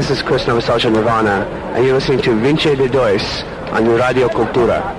This 0.00 0.10
is 0.10 0.22
Chris 0.22 0.46
Novoselic 0.46 0.90
Nirvana, 0.90 1.46
and 1.74 1.84
you're 1.84 1.94
listening 1.94 2.22
to 2.22 2.34
Vinci 2.34 2.74
de 2.74 2.88
Dois 2.88 3.44
on 3.70 3.98
Radio 3.98 4.30
Cultura. 4.30 4.96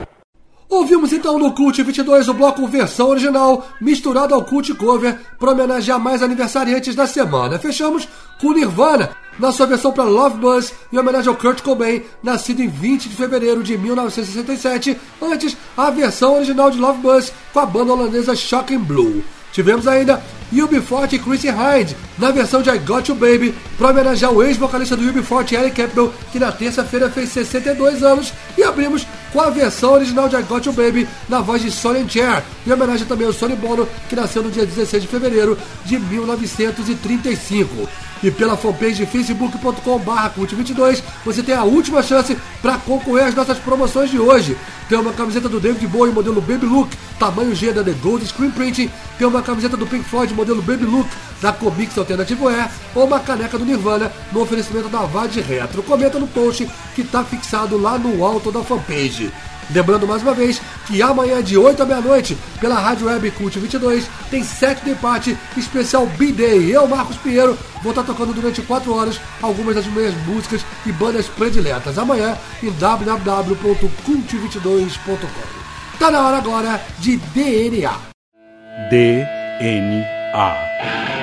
Ouvimos 0.70 1.12
então 1.12 1.40
no 1.40 1.52
Cult 1.54 1.82
22 1.82 2.30
o 2.30 2.34
bloco 2.36 2.68
versão 2.68 3.10
original 3.10 3.66
misturado 3.82 4.36
ao 4.36 4.44
Cult 4.44 4.72
Cover 4.76 5.18
para 5.40 5.52
homenagear 5.52 6.00
mais 6.00 6.22
aniversariantes 6.22 6.96
da 6.96 7.08
semana. 7.08 7.58
Fechamos 7.58 8.08
com 8.40 8.54
Nirvana 8.54 9.10
na 9.40 9.52
sua 9.52 9.66
versão 9.66 9.92
para 9.92 10.04
Love 10.04 10.38
Buzz 10.38 10.72
em 10.94 11.00
homenagem 11.00 11.30
ao 11.30 11.36
Kurt 11.36 11.64
Cobain, 11.64 12.04
nascido 12.22 12.62
em 12.62 12.68
20 12.68 13.10
de 13.10 13.16
fevereiro 13.16 13.64
de 13.64 13.78
1967. 13.80 14.96
Antes, 15.20 15.58
a 15.76 15.90
versão 15.90 16.36
original 16.36 16.70
de 16.70 16.78
Love 16.78 17.00
Buzz 17.00 17.34
com 17.52 17.60
a 17.60 17.66
banda 17.66 17.94
holandesa 17.94 18.36
Shocking 18.36 18.80
Blue. 18.80 19.24
Tivemos 19.52 19.88
ainda 19.88 20.22
UB40 20.54 21.14
e 21.14 21.20
Chrissy 21.20 21.48
Hind 21.48 21.96
na 22.18 22.32
versão 22.32 22.62
de 22.62 22.70
I 22.70 22.78
Got 22.80 23.10
You 23.10 23.16
Baby 23.16 23.56
para 23.78 23.90
homenagear 23.90 24.32
o 24.32 24.44
ex-vocalista 24.44 24.96
do 24.96 25.04
UB40, 25.04 25.54
Eric 25.54 25.76
Campbell, 25.76 26.14
que 26.32 26.40
na 26.40 26.52
terça-feira 26.52 27.10
fez 27.10 27.30
62 27.30 28.04
anos. 28.04 28.34
E 28.58 28.64
abrimos 28.64 29.06
com 29.32 29.42
a 29.42 29.50
versão 29.50 29.94
original 29.94 30.28
de 30.28 30.36
I 30.36 30.44
Got 30.44 30.66
You 30.66 30.74
Baby 30.74 31.08
na 31.30 31.40
voz 31.40 31.62
de 31.62 31.72
Sonny 31.72 32.08
Cher, 32.08 32.44
em 32.68 32.72
homenagem 32.72 33.08
também 33.08 33.26
ao 33.26 33.34
Sonny 33.34 33.56
Bono, 33.56 33.88
que 34.10 34.16
nasceu 34.16 34.44
no 34.44 34.52
dia 34.52 34.66
16 34.66 35.04
de 35.04 35.08
fevereiro 35.08 35.58
de 35.86 35.98
1935 35.98 37.88
e 38.24 38.30
pela 38.30 38.58
fanpage 38.58 39.06
facebook.com.br 39.06 40.30
cult22 40.38 41.02
você 41.26 41.42
tem 41.42 41.56
a 41.56 41.64
última 41.64 42.04
chance 42.04 42.38
para 42.62 42.78
concorrer 42.78 43.26
às 43.26 43.36
nossas 43.36 43.58
promoções 43.58 44.10
de 44.10 44.20
hoje. 44.20 44.58
Tem 44.88 45.00
uma 45.00 45.14
camiseta 45.14 45.48
do 45.48 45.60
David 45.60 45.88
Bowie 45.88 46.14
modelo 46.14 46.42
Baby 46.42 46.66
Look, 46.66 46.96
tamanho 47.18 47.56
G 47.56 47.72
da 47.72 47.84
The 47.84 47.94
Gold 47.94 48.26
Screen 48.26 48.52
Printing, 48.52 48.90
tem 49.18 49.28
uma 49.28 49.42
camiseta 49.42 49.78
do 49.78 49.88
Pink 49.88 50.04
Floyd 50.04 50.34
modelo 50.34 50.62
Baby 50.62 50.86
Look 50.86 51.10
da 51.42 51.54
Comics 51.54 51.98
Alternativo 51.98 52.50
Air 52.50 52.70
ou 52.94 53.06
uma 53.06 53.20
caneca 53.20 53.58
do 53.58 53.66
Nirvana 53.66 54.12
no 54.32 54.42
oferecimento 54.42 54.90
da 54.90 55.00
Vade 55.00 55.42
Retro. 55.42 55.82
Comenta 55.84 56.20
no 56.20 56.28
post 56.28 56.70
que 56.96 57.02
está 57.02 57.24
fixado 57.24 57.78
lá 57.78 57.98
no 57.98 58.26
alto 58.26 58.52
da 58.52 58.64
fanpage. 58.64 59.32
Lembrando 59.74 60.08
mais 60.08 60.22
uma 60.22 60.34
vez 60.34 60.62
que 60.86 61.02
amanhã 61.02 61.42
de 61.42 61.58
8 61.58 61.84
à 61.84 61.86
meia-noite, 61.86 62.38
pela 62.60 62.80
Rádio 62.80 63.08
Web 63.08 63.32
Cult 63.32 63.58
22, 63.60 64.08
tem 64.30 64.44
set 64.44 64.84
de 64.84 64.94
Party 64.96 65.38
especial 65.56 66.06
B-Day. 66.06 66.76
Eu, 66.76 66.86
Marcos 66.88 67.16
Pinheiro, 67.18 67.58
vou 67.82 67.92
estar 67.92 68.04
tocando 68.04 68.34
durante 68.34 68.62
4 68.62 68.94
horas 68.94 69.20
algumas 69.42 69.76
das 69.76 69.86
minhas 69.88 70.14
músicas 70.26 70.62
e 70.86 70.92
bandas 70.92 71.28
prediletas. 71.28 71.98
Amanhã 71.98 72.38
em 72.62 72.72
www.cult22.com. 72.72 75.62
Tá 76.00 76.10
na 76.10 76.28
hora 76.28 76.38
agora 76.38 76.82
de 77.00 77.18
DNA. 77.18 77.94
DNA. 78.90 81.21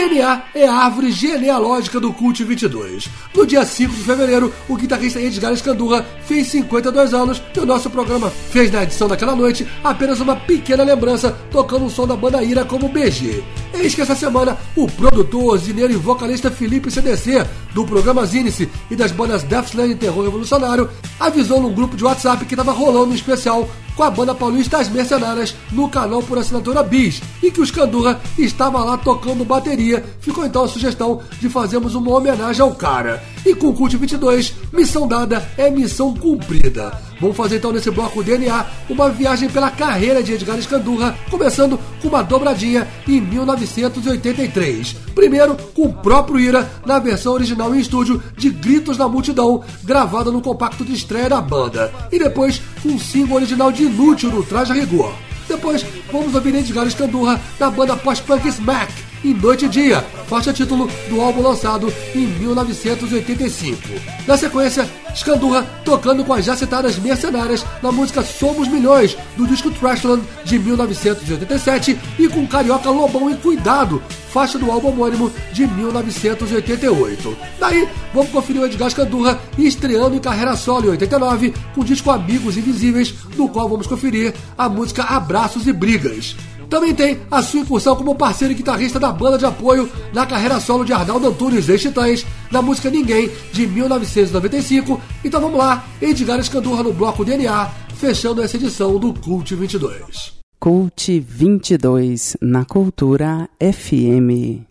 DNA 0.00 0.44
é 0.54 0.66
a 0.66 0.72
árvore 0.72 1.12
genealógica 1.12 2.00
do 2.00 2.10
Cult 2.10 2.42
22. 2.42 3.06
No 3.34 3.46
dia 3.46 3.66
5 3.66 3.94
de 3.94 4.02
fevereiro, 4.02 4.50
o 4.66 4.74
guitarrista 4.74 5.20
Edgar 5.20 5.52
Escandurra 5.52 6.06
fez 6.24 6.46
52 6.46 7.12
anos 7.12 7.42
e 7.54 7.60
o 7.60 7.66
nosso 7.66 7.90
programa 7.90 8.30
fez 8.30 8.72
na 8.72 8.82
edição 8.82 9.06
daquela 9.06 9.36
noite 9.36 9.68
apenas 9.84 10.18
uma 10.20 10.34
pequena 10.34 10.84
lembrança 10.84 11.36
tocando 11.50 11.84
o 11.84 11.90
som 11.90 12.06
da 12.06 12.16
banda 12.16 12.42
Ira 12.42 12.64
como 12.64 12.88
BG. 12.88 13.44
Eis 13.74 13.94
que 13.94 14.00
essa 14.00 14.14
semana 14.14 14.56
o 14.74 14.86
produtor, 14.86 15.58
zineiro 15.58 15.92
e 15.92 15.96
vocalista 15.96 16.50
Felipe 16.50 16.90
CDC, 16.90 17.46
do 17.74 17.84
programa 17.84 18.24
Zinice 18.24 18.70
e 18.90 18.96
das 18.96 19.12
bandas 19.12 19.42
Deathland 19.42 19.92
e 19.92 19.96
Terror 19.96 20.24
Revolucionário, 20.24 20.88
avisou 21.18 21.60
num 21.60 21.74
grupo 21.74 21.94
de 21.94 22.04
WhatsApp 22.04 22.46
que 22.46 22.54
estava 22.54 22.72
rolando 22.72 23.12
um 23.12 23.14
especial 23.14 23.68
com 24.00 24.04
a 24.04 24.10
banda 24.10 24.34
paulista 24.34 24.78
As 24.78 24.88
Mercenárias 24.88 25.54
no 25.70 25.86
canal 25.86 26.22
por 26.22 26.38
assinatura 26.38 26.82
Bis 26.82 27.20
e 27.42 27.50
que 27.50 27.60
o 27.60 27.66
Scandurra 27.66 28.18
estava 28.38 28.82
lá 28.82 28.96
tocando 28.96 29.44
bateria. 29.44 30.02
Ficou 30.22 30.46
então 30.46 30.64
a 30.64 30.68
sugestão 30.68 31.20
de 31.38 31.50
fazermos 31.50 31.94
uma 31.94 32.10
homenagem 32.16 32.62
ao 32.62 32.74
cara. 32.74 33.22
E 33.44 33.54
com 33.54 33.68
o 33.68 33.72
Cult 33.72 33.96
22, 33.96 34.54
missão 34.72 35.08
dada 35.08 35.48
é 35.56 35.70
missão 35.70 36.14
cumprida. 36.14 36.92
Vamos 37.20 37.36
fazer 37.36 37.56
então 37.56 37.72
nesse 37.72 37.90
bloco 37.90 38.22
DNA 38.22 38.66
uma 38.88 39.08
viagem 39.08 39.48
pela 39.48 39.70
carreira 39.70 40.22
de 40.22 40.32
Edgar 40.32 40.58
Escandurra, 40.58 41.16
começando 41.30 41.78
com 42.00 42.08
uma 42.08 42.22
dobradinha 42.22 42.86
em 43.08 43.20
1983. 43.20 44.96
Primeiro 45.14 45.56
com 45.74 45.86
o 45.86 45.92
próprio 45.92 46.38
Ira 46.38 46.70
na 46.84 46.98
versão 46.98 47.32
original 47.32 47.74
em 47.74 47.80
estúdio 47.80 48.22
de 48.36 48.50
Gritos 48.50 48.98
na 48.98 49.08
Multidão, 49.08 49.62
gravada 49.84 50.30
no 50.30 50.42
compacto 50.42 50.84
de 50.84 50.92
estreia 50.92 51.28
da 51.28 51.40
banda. 51.40 51.92
E 52.12 52.18
depois 52.18 52.60
com 52.82 52.94
o 52.94 53.00
single 53.00 53.36
original 53.36 53.72
de 53.72 53.84
Inútil 53.84 54.30
no 54.30 54.42
Traje 54.42 54.72
a 54.72 54.74
Rigor. 54.74 55.12
Depois 55.48 55.84
vamos 56.12 56.34
ouvir 56.34 56.54
Edgar 56.54 56.86
Escandurra 56.86 57.40
na 57.58 57.70
banda 57.70 57.96
pós-punk 57.96 58.46
Smack 58.48 59.09
em 59.24 59.34
Noite 59.34 59.66
e 59.66 59.68
Dia, 59.68 60.00
faixa 60.28 60.52
título 60.52 60.88
do 61.08 61.20
álbum 61.20 61.42
lançado 61.42 61.92
em 62.14 62.26
1985. 62.26 63.78
Na 64.26 64.36
sequência, 64.36 64.88
Scandurra 65.14 65.62
tocando 65.84 66.24
com 66.24 66.32
as 66.32 66.44
já 66.44 66.56
citadas 66.56 66.98
Mercenárias 66.98 67.64
na 67.82 67.90
música 67.92 68.22
Somos 68.22 68.68
Milhões, 68.68 69.16
do 69.36 69.46
disco 69.46 69.70
Trashland 69.70 70.22
de 70.44 70.58
1987 70.58 71.98
e 72.18 72.28
com 72.28 72.46
Carioca 72.46 72.90
Lobão 72.90 73.30
e 73.30 73.36
Cuidado, 73.36 74.02
faixa 74.32 74.58
do 74.58 74.70
álbum 74.70 74.88
homônimo 74.88 75.32
de 75.52 75.66
1988. 75.66 77.36
Daí, 77.58 77.88
vamos 78.14 78.30
conferir 78.30 78.62
o 78.62 78.66
Edgar 78.66 78.90
Scandurra 78.90 79.40
estreando 79.58 80.16
em 80.16 80.20
carreira 80.20 80.56
solo 80.56 80.86
em 80.86 80.90
89 80.90 81.54
com 81.74 81.80
o 81.80 81.84
disco 81.84 82.10
Amigos 82.10 82.56
Invisíveis, 82.56 83.14
no 83.36 83.48
qual 83.48 83.68
vamos 83.68 83.86
conferir 83.86 84.34
a 84.56 84.68
música 84.68 85.02
Abraços 85.02 85.66
e 85.66 85.72
Brigas. 85.72 86.36
Também 86.70 86.94
tem 86.94 87.18
a 87.28 87.42
sua 87.42 87.60
incursão 87.60 87.96
como 87.96 88.14
parceiro 88.14 88.54
e 88.54 88.56
guitarrista 88.56 89.00
da 89.00 89.10
banda 89.10 89.36
de 89.36 89.44
apoio 89.44 89.90
na 90.14 90.24
carreira 90.24 90.60
solo 90.60 90.84
de 90.84 90.92
Arnaldo 90.92 91.26
Antunes 91.26 91.68
e 91.68 91.76
Titãs, 91.76 92.24
na 92.48 92.62
música 92.62 92.88
Ninguém, 92.88 93.28
de 93.52 93.66
1995. 93.66 95.00
Então 95.24 95.40
vamos 95.40 95.58
lá, 95.58 95.84
Edgar 96.00 96.38
Escandurra 96.38 96.84
no 96.84 96.92
bloco 96.92 97.24
DNA, 97.24 97.68
fechando 97.96 98.40
essa 98.40 98.56
edição 98.56 99.00
do 99.00 99.12
Cult 99.12 99.52
22. 99.52 100.38
Cult 100.60 101.20
22 101.20 102.36
na 102.40 102.64
Cultura 102.64 103.48
FM. 103.60 104.69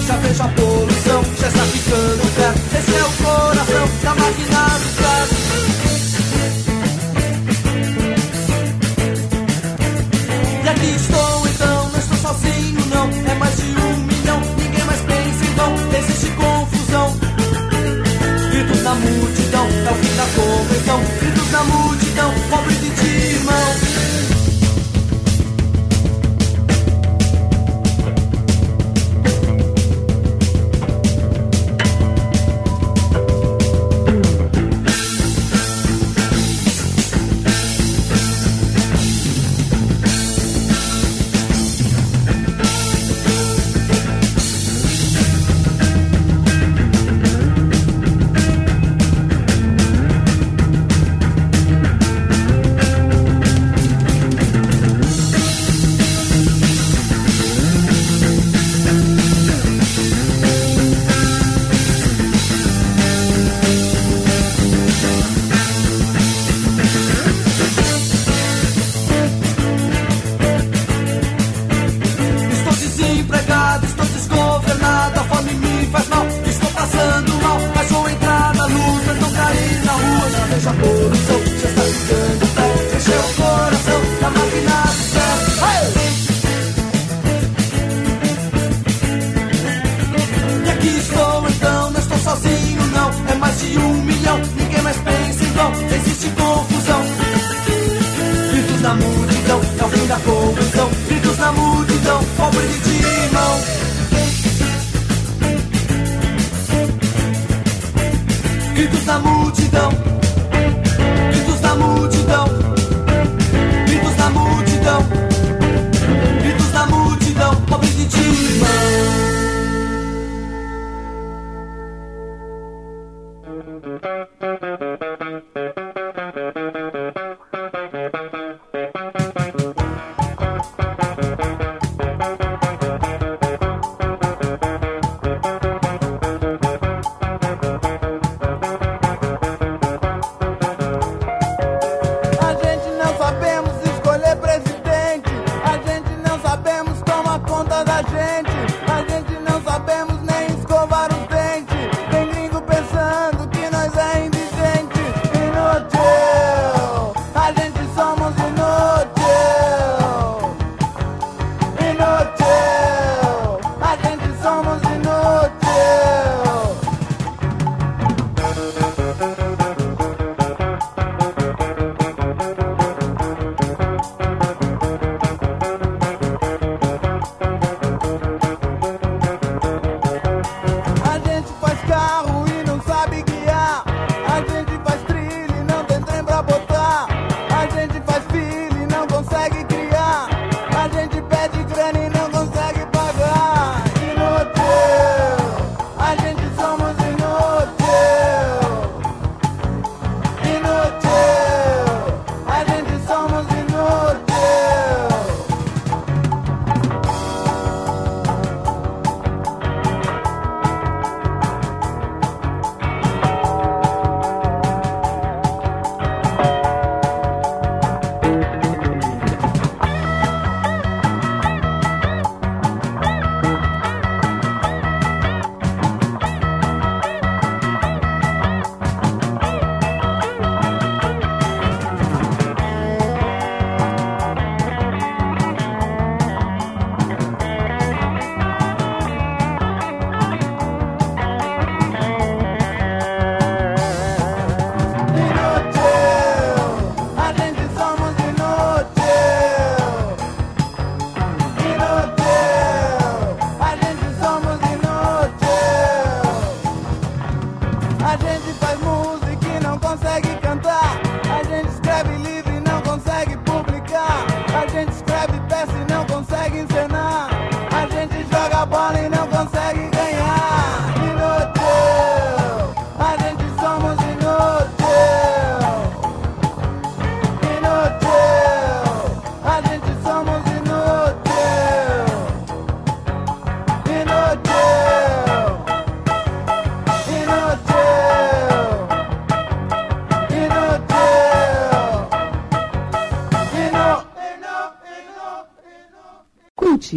Já 0.00 0.16
vejo 0.16 0.42
a 0.42 0.48
poluição, 0.48 1.22
já 1.40 1.48
está 1.48 1.64
ficando 1.64 2.34
perto. 2.34 2.60
Esse 2.78 2.94
é 2.94 3.04
o 3.04 3.10
coração 3.24 3.88
da 4.02 4.14
máquina 4.14 4.68
do 4.78 4.86
Estado. 4.86 5.36
E 10.64 10.68
aqui 10.68 10.86
estou 10.96 11.46
então, 11.48 11.88
não 11.90 11.98
estou 11.98 12.18
sozinho, 12.18 12.86
não. 12.86 13.08
É 13.30 13.34
mais 13.34 13.56
de 13.56 13.62
um 13.62 13.96
milhão, 14.06 14.40
ninguém 14.58 14.84
mais 14.84 15.00
pensa 15.00 15.44
em 15.44 15.54
vão. 15.54 15.74
Existe 15.98 16.30
confusão. 16.30 17.16
Gritos 18.50 18.82
na 18.82 18.94
multidão, 18.94 19.66
é 19.66 19.90
o 19.90 19.94
fim 19.94 20.16
da 20.16 20.26
convenção. 20.34 21.00
Gritos 21.20 21.50
na 21.52 21.64
multidão, 21.64 22.34
pobre 22.50 22.74
de 22.74 22.85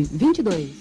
22. 0.06 0.79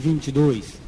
22. 0.00 0.79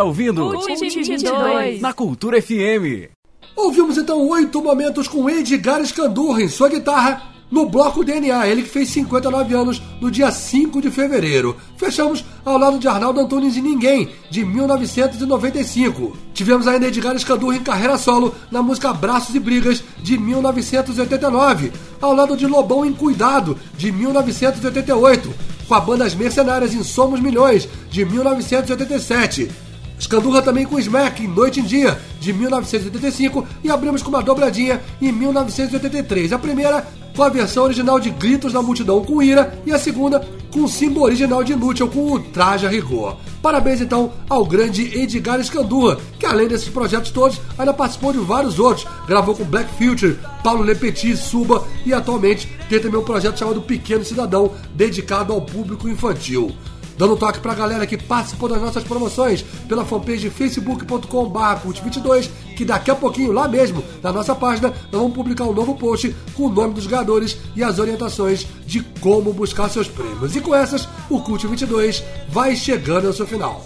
está 0.00 0.04
ouvindo 0.04 0.42
Cult22 0.52 1.80
na 1.80 1.92
Cultura 1.92 2.40
FM. 2.40 3.10
Ouvimos 3.54 3.98
então 3.98 4.26
oito 4.28 4.62
momentos 4.62 5.06
com 5.06 5.28
Edgar 5.28 5.84
Scandurra 5.84 6.42
em 6.42 6.48
sua 6.48 6.68
guitarra 6.68 7.28
no 7.50 7.68
bloco 7.68 8.04
DNA, 8.04 8.46
ele 8.46 8.62
que 8.62 8.68
fez 8.68 8.88
59 8.90 9.54
anos 9.54 9.82
no 10.00 10.08
dia 10.08 10.30
5 10.30 10.80
de 10.80 10.88
fevereiro. 10.88 11.56
Fechamos 11.76 12.24
ao 12.44 12.56
lado 12.56 12.78
de 12.78 12.86
Arnaldo 12.86 13.20
Antunes 13.20 13.56
e 13.56 13.60
Ninguém, 13.60 14.08
de 14.30 14.44
1995. 14.44 16.16
Tivemos 16.32 16.68
ainda 16.68 16.86
Edgar 16.86 17.16
Escandurra 17.16 17.56
em 17.56 17.62
carreira 17.62 17.98
solo 17.98 18.32
na 18.52 18.62
música 18.62 18.92
Braços 18.92 19.34
e 19.34 19.40
Brigas, 19.40 19.82
de 20.00 20.16
1989, 20.16 21.72
ao 22.00 22.14
lado 22.14 22.36
de 22.36 22.46
Lobão 22.46 22.86
em 22.86 22.92
Cuidado, 22.92 23.58
de 23.76 23.90
1988, 23.90 25.34
com 25.66 25.74
a 25.74 25.80
banda 25.80 26.04
As 26.04 26.14
Mercenárias 26.14 26.72
em 26.72 26.84
Somos 26.84 27.20
Milhões, 27.20 27.68
de 27.90 28.04
1987 28.04 29.50
Escandurra 30.00 30.40
também 30.40 30.64
com 30.64 30.78
Smack, 30.78 31.26
Noite 31.28 31.60
em 31.60 31.62
Dia, 31.62 32.00
de 32.18 32.32
1985, 32.32 33.46
e 33.62 33.70
abrimos 33.70 34.02
com 34.02 34.08
uma 34.08 34.22
dobradinha 34.22 34.80
em 35.00 35.12
1983. 35.12 36.32
A 36.32 36.38
primeira 36.38 36.86
com 37.14 37.22
a 37.22 37.28
versão 37.28 37.64
original 37.64 38.00
de 38.00 38.08
Gritos 38.08 38.52
da 38.52 38.62
Multidão 38.62 39.04
com 39.04 39.22
Ira 39.22 39.60
e 39.66 39.72
a 39.72 39.78
segunda 39.78 40.26
com 40.50 40.64
o 40.64 40.68
símbolo 40.68 41.04
original 41.04 41.44
de 41.44 41.52
Inútil 41.52 41.86
com 41.86 42.12
o 42.12 42.18
Traje 42.18 42.66
a 42.66 42.70
Rigor. 42.70 43.18
Parabéns 43.42 43.82
então 43.82 44.12
ao 44.28 44.44
grande 44.44 44.98
Edgar 44.98 45.38
Escandurra, 45.38 45.98
que 46.18 46.24
além 46.24 46.48
desses 46.48 46.70
projetos 46.70 47.10
todos, 47.10 47.38
ainda 47.58 47.74
participou 47.74 48.12
de 48.12 48.18
vários 48.18 48.58
outros. 48.58 48.86
Gravou 49.06 49.34
com 49.34 49.44
Black 49.44 49.70
Future, 49.74 50.18
Paulo 50.42 50.62
Lepetit, 50.62 51.16
Suba 51.16 51.62
e 51.84 51.92
atualmente 51.92 52.48
tem 52.70 52.80
também 52.80 52.98
um 52.98 53.04
projeto 53.04 53.38
chamado 53.38 53.60
Pequeno 53.60 54.04
Cidadão, 54.04 54.52
dedicado 54.74 55.32
ao 55.32 55.42
público 55.42 55.88
infantil. 55.88 56.54
Dando 57.00 57.16
toque 57.16 57.40
pra 57.40 57.54
galera 57.54 57.86
que 57.86 57.96
participou 57.96 58.46
das 58.46 58.60
nossas 58.60 58.84
promoções 58.84 59.40
pela 59.66 59.86
fanpage 59.86 60.28
facebook.com.br 60.28 61.38
cult22, 61.64 62.28
que 62.54 62.62
daqui 62.62 62.90
a 62.90 62.94
pouquinho, 62.94 63.32
lá 63.32 63.48
mesmo, 63.48 63.82
na 64.02 64.12
nossa 64.12 64.34
página, 64.34 64.68
nós 64.68 65.00
vamos 65.00 65.14
publicar 65.14 65.44
um 65.44 65.54
novo 65.54 65.74
post 65.76 66.14
com 66.34 66.42
o 66.42 66.50
nome 66.50 66.74
dos 66.74 66.86
ganhadores 66.86 67.38
e 67.56 67.64
as 67.64 67.78
orientações 67.78 68.46
de 68.66 68.82
como 69.00 69.32
buscar 69.32 69.70
seus 69.70 69.88
prêmios. 69.88 70.36
E 70.36 70.42
com 70.42 70.54
essas, 70.54 70.86
o 71.08 71.22
Cult 71.22 71.46
22 71.46 72.04
vai 72.28 72.54
chegando 72.54 73.06
ao 73.06 73.14
seu 73.14 73.26
final. 73.26 73.64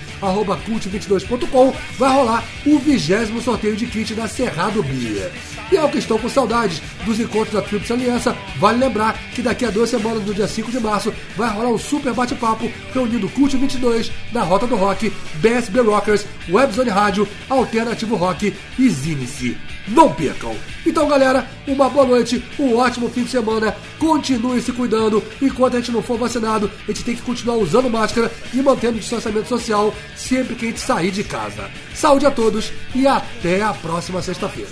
vai 1.97 2.13
rolar 2.13 2.43
o 2.65 2.79
vigésimo 2.79 3.41
sorteio 3.41 3.75
de 3.75 3.85
kit 3.85 4.13
da 4.13 4.27
Cerrado 4.27 4.81
Bia. 4.83 5.31
E 5.71 5.77
ao 5.77 5.89
que 5.89 5.99
estão 5.99 6.17
com 6.17 6.29
saudades 6.29 6.81
dos 7.05 7.19
encontros 7.19 7.53
da 7.53 7.61
Trips 7.61 7.91
Aliança, 7.91 8.35
vale 8.57 8.79
lembrar 8.79 9.19
que 9.33 9.41
daqui 9.41 9.65
a 9.65 9.69
duas 9.69 9.89
semanas, 9.89 10.25
no 10.25 10.33
dia 10.33 10.47
5 10.47 10.71
de 10.71 10.79
março, 10.79 11.13
vai 11.35 11.49
rolar 11.49 11.69
um 11.69 11.77
super 11.77 12.13
bate-papo 12.13 12.71
reunindo 12.93 13.29
Cult 13.29 13.55
22 13.55 14.11
da 14.31 14.41
Rota 14.41 14.65
do 14.65 14.75
Rock, 14.75 15.11
BSB 15.35 15.81
Rockers, 15.81 16.25
Webzone 16.49 16.89
Rádio, 16.89 17.27
Alternativo 17.49 18.15
Rock 18.15 18.53
e 18.79 18.89
Zinice. 18.89 19.57
Não 19.87 20.11
percam! 20.11 20.55
Então, 20.85 21.07
galera, 21.07 21.47
uma 21.67 21.89
boa 21.89 22.05
noite, 22.05 22.43
um 22.59 22.75
ótimo 22.75 23.09
fim 23.09 23.23
de 23.23 23.29
semana. 23.29 23.75
Continue 23.97 24.61
se 24.61 24.71
cuidando. 24.71 25.23
Enquanto 25.41 25.77
a 25.77 25.79
gente 25.89 25.93
não 25.93 26.01
for 26.01 26.17
vacinado, 26.17 26.71
a 26.87 26.91
gente 26.91 27.03
tem 27.03 27.15
que 27.15 27.21
continuar 27.21 27.57
usando 27.57 27.89
máscara 27.89 28.31
e 28.53 28.61
mantendo 28.61 28.97
o 28.97 28.99
distanciamento 28.99 29.49
social 29.49 29.93
sempre 30.15 30.55
que 30.55 30.65
a 30.65 30.69
gente 30.69 30.79
sair 30.79 31.11
de 31.11 31.23
casa. 31.23 31.69
Saúde 31.93 32.25
a 32.25 32.31
todos 32.31 32.71
e 32.95 33.07
até 33.07 33.61
a 33.61 33.73
próxima 33.73 34.21
sexta-feira. 34.21 34.69